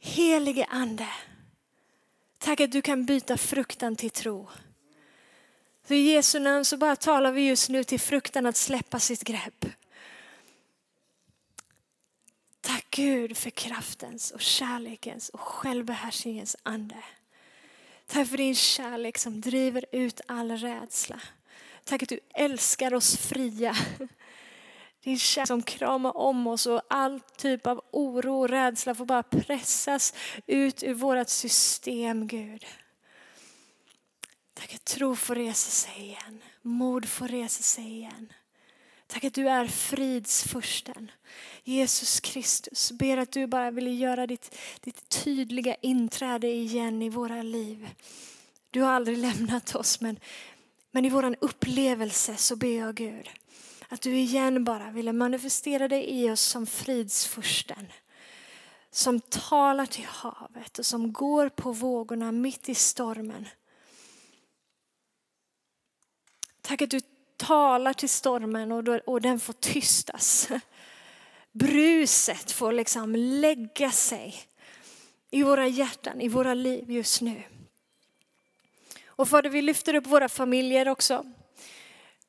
Helige 0.00 0.66
ande. 0.70 1.06
Tack 2.38 2.60
att 2.60 2.72
du 2.72 2.82
kan 2.82 3.04
byta 3.04 3.36
fruktan 3.36 3.96
till 3.96 4.10
tro. 4.10 4.48
Så 5.88 5.94
I 5.94 6.12
Jesu 6.12 6.38
namn 6.38 6.64
så 6.64 6.76
bara 6.76 6.96
talar 6.96 7.32
vi 7.32 7.48
just 7.48 7.68
nu 7.68 7.84
till 7.84 8.00
fruktan 8.00 8.46
att 8.46 8.56
släppa 8.56 9.00
sitt 9.00 9.24
grepp. 9.24 9.66
Tack 12.60 12.86
Gud 12.90 13.36
för 13.36 13.50
kraftens 13.50 14.30
och 14.30 14.40
kärlekens 14.40 15.28
och 15.28 15.40
självbehärskningens 15.40 16.56
ande. 16.62 17.02
Tack 18.06 18.28
för 18.28 18.36
din 18.36 18.54
kärlek 18.54 19.18
som 19.18 19.40
driver 19.40 19.84
ut 19.92 20.20
all 20.26 20.50
rädsla. 20.50 21.20
Tack 21.84 22.02
att 22.02 22.08
du 22.08 22.20
älskar 22.34 22.94
oss 22.94 23.16
fria. 23.16 23.76
Din 25.06 25.18
kärlek 25.18 25.46
som 25.46 25.62
kramar 25.62 26.16
om 26.16 26.46
oss 26.46 26.66
och 26.66 26.82
all 26.88 27.20
typ 27.36 27.66
av 27.66 27.84
oro 27.90 28.40
och 28.40 28.48
rädsla 28.48 28.94
får 28.94 29.04
bara 29.04 29.22
pressas 29.22 30.14
ut 30.46 30.82
ur 30.82 30.94
vårt 30.94 31.28
system 31.28 32.26
Gud. 32.26 32.66
Tack 34.54 34.74
att 34.74 34.84
tro 34.84 35.16
får 35.16 35.34
resa 35.34 35.70
sig 35.70 36.02
igen, 36.02 36.42
mod 36.62 37.08
får 37.08 37.28
resa 37.28 37.62
sig 37.62 37.84
igen. 37.84 38.32
Tack 39.06 39.24
att 39.24 39.34
du 39.34 39.48
är 39.48 39.66
fridsfursten. 39.66 41.10
Jesus 41.64 42.20
Kristus, 42.20 42.92
ber 42.92 43.16
att 43.16 43.32
du 43.32 43.46
bara 43.46 43.70
vill 43.70 44.00
göra 44.00 44.26
ditt, 44.26 44.58
ditt 44.80 45.08
tydliga 45.08 45.74
inträde 45.74 46.48
igen 46.48 47.02
i 47.02 47.08
våra 47.08 47.42
liv. 47.42 47.88
Du 48.70 48.82
har 48.82 48.92
aldrig 48.92 49.18
lämnat 49.18 49.74
oss 49.74 50.00
men, 50.00 50.20
men 50.90 51.04
i 51.04 51.08
vår 51.08 51.36
upplevelse 51.40 52.36
så 52.36 52.56
ber 52.56 52.78
jag 52.78 52.94
Gud 52.94 53.30
att 53.88 54.02
du 54.02 54.16
igen 54.16 54.64
bara 54.64 54.90
ville 54.90 55.12
manifestera 55.12 55.88
dig 55.88 56.04
i 56.04 56.30
oss 56.30 56.40
som 56.40 56.66
fridsfursten. 56.66 57.92
Som 58.90 59.20
talar 59.20 59.86
till 59.86 60.04
havet 60.04 60.78
och 60.78 60.86
som 60.86 61.12
går 61.12 61.48
på 61.48 61.72
vågorna 61.72 62.32
mitt 62.32 62.68
i 62.68 62.74
stormen. 62.74 63.48
Tack 66.60 66.82
att 66.82 66.90
du 66.90 67.00
talar 67.36 67.92
till 67.92 68.08
stormen 68.08 68.72
och, 68.72 68.84
då, 68.84 69.00
och 69.06 69.20
den 69.20 69.40
får 69.40 69.52
tystas. 69.52 70.48
Bruset 71.52 72.52
får 72.52 72.72
liksom 72.72 73.14
lägga 73.16 73.90
sig 73.90 74.34
i 75.30 75.42
våra 75.42 75.66
hjärtan, 75.66 76.20
i 76.20 76.28
våra 76.28 76.54
liv 76.54 76.90
just 76.90 77.20
nu. 77.20 77.42
Och 79.06 79.28
Fader, 79.28 79.50
vi 79.50 79.62
lyfter 79.62 79.94
upp 79.94 80.06
våra 80.06 80.28
familjer 80.28 80.88
också. 80.88 81.32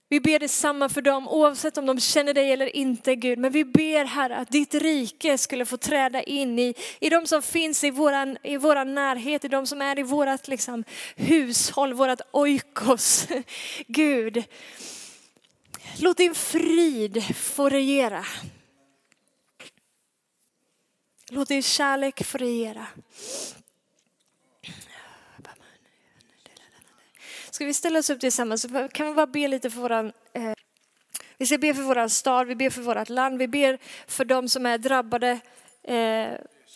Vi 0.10 0.20
ber 0.20 0.40
detsamma 0.40 0.90
för 0.90 1.02
dem 1.02 1.28
oavsett 1.28 1.78
om 1.78 1.86
de 1.86 2.00
känner 2.00 2.34
dig 2.34 2.52
eller 2.52 2.76
inte 2.76 3.16
Gud. 3.16 3.40
Men 3.40 3.52
vi 3.52 3.66
ber 3.66 4.06
Herre 4.06 4.38
att 4.38 4.50
ditt 4.50 4.74
rike 4.74 5.38
skulle 5.38 5.66
få 5.66 5.78
träda 5.78 6.24
in 6.24 6.60
i, 6.60 6.74
i 7.00 7.10
de 7.10 7.28
som 7.28 7.42
finns 7.42 7.84
i 7.84 7.92
våran, 7.92 8.38
i 8.44 8.58
våran 8.58 8.96
närhet, 8.96 9.46
i 9.46 9.48
de 9.48 9.68
som 9.68 9.82
är 9.82 10.00
i 10.00 10.04
vårat 10.04 10.48
liksom, 10.48 10.84
hushåll, 11.16 11.94
vårat 11.94 12.22
oikos. 12.32 13.28
Gud, 13.88 14.44
låt 16.00 16.18
din 16.18 16.36
frid 16.36 17.36
få 17.36 17.70
regera. 17.70 18.26
Låt 21.30 21.48
din 21.48 21.64
kärlek 21.64 22.26
få 22.26 22.38
regera. 22.38 22.88
Ska 27.58 27.66
vi 27.66 27.74
ställa 27.74 28.00
oss 28.00 28.10
upp 28.10 28.20
tillsammans? 28.20 28.62
Så 28.62 28.88
kan 28.92 29.08
vi 29.08 29.14
bara 29.14 29.28
be 29.28 29.48
lite 29.48 29.70
för 29.70 29.82
våran 29.82 30.12
eh, 30.34 30.54
vi 31.38 31.46
ska 31.46 31.58
be 31.58 31.74
för 31.74 31.82
våran 31.82 32.10
stad, 32.10 32.48
vi 32.48 32.56
ber 32.56 32.70
för 32.70 32.82
vårt 32.82 33.10
land, 33.10 33.38
vi 33.38 33.48
ber 33.48 33.78
för 34.08 34.26
de 34.26 34.50
som 34.50 34.66
är 34.66 34.78
drabbade 34.78 35.40
eh, 35.84 36.28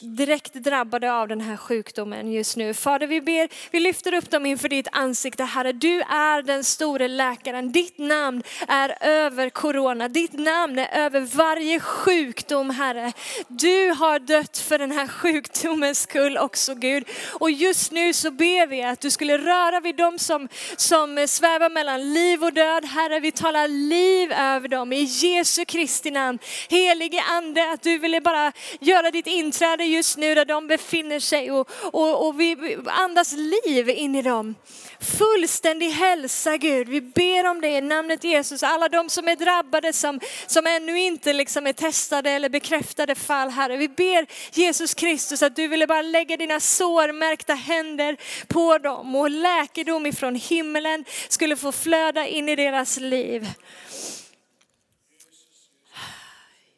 direkt 0.01 0.53
drabbade 0.53 1.13
av 1.13 1.27
den 1.27 1.41
här 1.41 1.57
sjukdomen 1.57 2.31
just 2.31 2.57
nu. 2.57 2.73
Fader, 2.73 3.07
vi 3.07 3.21
ber, 3.21 3.49
vi 3.71 3.79
lyfter 3.79 4.13
upp 4.13 4.29
dem 4.29 4.45
inför 4.45 4.69
ditt 4.69 4.87
ansikte, 4.91 5.43
Herre. 5.43 5.71
Du 5.71 6.01
är 6.01 6.41
den 6.41 6.63
store 6.63 7.07
läkaren. 7.07 7.71
Ditt 7.71 7.97
namn 7.97 8.43
är 8.67 8.97
över 9.01 9.49
corona. 9.49 10.07
Ditt 10.07 10.33
namn 10.33 10.79
är 10.79 10.89
över 11.05 11.19
varje 11.19 11.79
sjukdom, 11.79 12.69
Herre. 12.69 13.13
Du 13.47 13.89
har 13.89 14.19
dött 14.19 14.57
för 14.57 14.77
den 14.77 14.91
här 14.91 15.07
sjukdomens 15.07 16.01
skull 16.01 16.37
också, 16.37 16.75
Gud. 16.75 17.03
Och 17.39 17.51
just 17.51 17.91
nu 17.91 18.13
så 18.13 18.31
ber 18.31 18.67
vi 18.67 18.83
att 18.83 19.01
du 19.01 19.09
skulle 19.09 19.37
röra 19.37 19.79
vid 19.79 19.95
dem 19.95 20.19
som, 20.19 20.47
som 20.77 21.25
svävar 21.27 21.69
mellan 21.69 22.13
liv 22.13 22.43
och 22.43 22.53
död. 22.53 22.85
Herre, 22.85 23.19
vi 23.19 23.31
talar 23.31 23.67
liv 23.67 24.31
över 24.31 24.67
dem 24.67 24.93
i 24.93 25.03
Jesu 25.03 25.65
Kristi 25.65 26.11
namn. 26.11 26.39
Helige 26.69 27.21
Ande, 27.21 27.71
att 27.71 27.81
du 27.81 27.97
ville 27.97 28.21
bara 28.21 28.51
göra 28.79 29.11
ditt 29.11 29.27
inträde 29.27 29.90
just 29.91 30.17
nu 30.17 30.35
där 30.35 30.45
de 30.45 30.67
befinner 30.67 31.19
sig 31.19 31.51
och, 31.51 31.69
och, 31.81 32.27
och 32.27 32.39
vi 32.39 32.77
andas 32.85 33.33
liv 33.33 33.89
in 33.89 34.15
i 34.15 34.21
dem. 34.21 34.55
Fullständig 34.99 35.89
hälsa 35.89 36.57
Gud, 36.57 36.89
vi 36.89 37.01
ber 37.01 37.45
om 37.45 37.61
det 37.61 37.67
i 37.67 37.81
namnet 37.81 38.23
Jesus. 38.23 38.63
Alla 38.63 38.89
de 38.89 39.09
som 39.09 39.27
är 39.27 39.35
drabbade 39.35 39.93
som, 39.93 40.19
som 40.47 40.67
ännu 40.67 40.99
inte 40.99 41.33
liksom 41.33 41.67
är 41.67 41.73
testade 41.73 42.31
eller 42.31 42.49
bekräftade 42.49 43.15
fall 43.15 43.49
Herre. 43.49 43.77
Vi 43.77 43.89
ber 43.89 44.27
Jesus 44.59 44.93
Kristus 44.93 45.43
att 45.43 45.55
du 45.55 45.67
ville 45.67 45.87
bara 45.87 46.01
lägga 46.01 46.37
dina 46.37 46.59
sårmärkta 46.59 47.53
händer 47.53 48.17
på 48.47 48.77
dem 48.77 49.15
och 49.15 49.29
läkedom 49.29 50.05
ifrån 50.05 50.35
himmelen 50.35 51.05
skulle 51.29 51.55
få 51.55 51.71
flöda 51.71 52.27
in 52.27 52.49
i 52.49 52.55
deras 52.55 52.99
liv. 52.99 53.47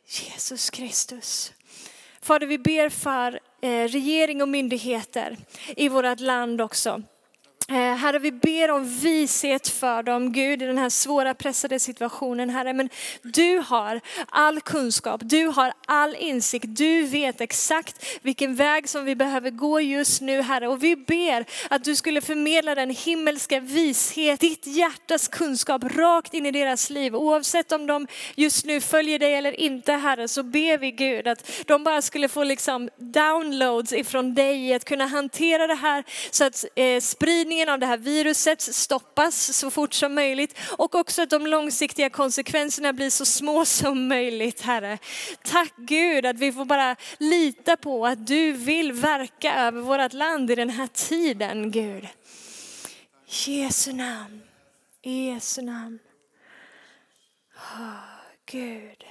Jesus 0.07 0.69
Kristus. 0.69 1.51
Fader, 2.23 2.47
vi 2.47 2.57
ber 2.57 2.89
för 2.89 3.39
eh, 3.61 3.87
regering 3.87 4.41
och 4.41 4.49
myndigheter 4.49 5.37
i 5.77 5.89
vårt 5.89 6.19
land 6.19 6.61
också. 6.61 7.01
Eh, 7.73 7.95
Herre, 7.95 8.19
vi 8.19 8.31
ber 8.31 8.71
om 8.71 8.85
vishet 8.85 9.67
för 9.67 10.03
dem, 10.03 10.31
Gud, 10.31 10.61
i 10.61 10.65
den 10.65 10.77
här 10.77 10.89
svåra 10.89 11.33
pressade 11.33 11.79
situationen, 11.79 12.49
Herre. 12.49 12.73
Men 12.73 12.89
du 13.21 13.63
har 13.65 14.01
all 14.29 14.61
kunskap, 14.61 15.21
du 15.23 15.47
har 15.47 15.73
all 15.85 16.15
insikt, 16.15 16.65
du 16.67 17.03
vet 17.03 17.41
exakt 17.41 18.05
vilken 18.21 18.55
väg 18.55 18.89
som 18.89 19.05
vi 19.05 19.15
behöver 19.15 19.49
gå 19.49 19.81
just 19.81 20.21
nu, 20.21 20.41
Herre. 20.41 20.67
Och 20.67 20.83
vi 20.83 20.95
ber 20.95 21.45
att 21.69 21.83
du 21.83 21.95
skulle 21.95 22.21
förmedla 22.21 22.75
den 22.75 22.89
himmelska 22.89 23.59
vishet, 23.59 24.39
ditt 24.39 24.67
hjärtas 24.67 25.27
kunskap 25.27 25.83
rakt 25.83 26.33
in 26.33 26.45
i 26.45 26.51
deras 26.51 26.89
liv. 26.89 27.15
Oavsett 27.15 27.71
om 27.71 27.87
de 27.87 28.07
just 28.35 28.65
nu 28.65 28.81
följer 28.81 29.19
dig 29.19 29.35
eller 29.35 29.59
inte, 29.59 29.93
Herre, 29.93 30.27
så 30.27 30.43
ber 30.43 30.77
vi 30.77 30.91
Gud 30.91 31.27
att 31.27 31.51
de 31.65 31.83
bara 31.83 32.01
skulle 32.01 32.27
få 32.27 32.43
liksom 32.43 32.89
downloads 32.97 33.93
ifrån 33.93 34.33
dig, 34.33 34.73
att 34.73 34.85
kunna 34.85 35.05
hantera 35.05 35.67
det 35.67 35.75
här 35.75 36.03
så 36.31 36.43
att 36.43 36.65
eh, 36.75 36.99
spridningen 36.99 37.62
av 37.69 37.79
det 37.79 37.85
här 37.85 37.97
viruset 37.97 38.61
stoppas 38.61 39.57
så 39.57 39.71
fort 39.71 39.93
som 39.93 40.15
möjligt 40.15 40.59
och 40.77 40.95
också 40.95 41.21
att 41.21 41.29
de 41.29 41.47
långsiktiga 41.47 42.09
konsekvenserna 42.09 42.93
blir 42.93 43.09
så 43.09 43.25
små 43.25 43.65
som 43.65 44.07
möjligt, 44.07 44.61
Herre. 44.61 44.97
Tack 45.43 45.73
Gud 45.77 46.25
att 46.25 46.39
vi 46.39 46.51
får 46.51 46.65
bara 46.65 46.95
lita 47.17 47.77
på 47.77 48.05
att 48.05 48.27
du 48.27 48.51
vill 48.51 48.91
verka 48.91 49.55
över 49.55 49.81
vårt 49.81 50.13
land 50.13 50.51
i 50.51 50.55
den 50.55 50.69
här 50.69 50.87
tiden, 50.87 51.71
Gud. 51.71 52.07
Jesu 53.25 53.93
namn, 53.93 54.41
i 55.01 55.25
Jesu 55.25 55.61
namn. 55.61 55.99
Oh, 57.55 57.93
Gud, 58.45 59.03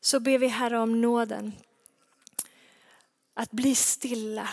så 0.00 0.20
ber 0.20 0.38
vi 0.38 0.46
Herre 0.46 0.78
om 0.78 1.00
nåden 1.00 1.52
att 3.34 3.50
bli 3.50 3.74
stilla 3.74 4.48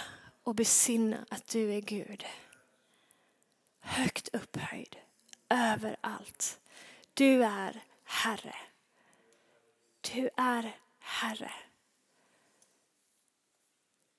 och 0.47 0.55
besinna 0.55 1.25
att 1.29 1.47
du 1.47 1.73
är 1.73 1.81
Gud. 1.81 2.25
Högt 3.79 4.27
upphöjd 4.35 4.95
överallt. 5.49 6.59
Du 7.13 7.43
är 7.43 7.83
Herre. 8.03 8.55
Du 10.01 10.29
är 10.37 10.75
Herre. 10.99 11.51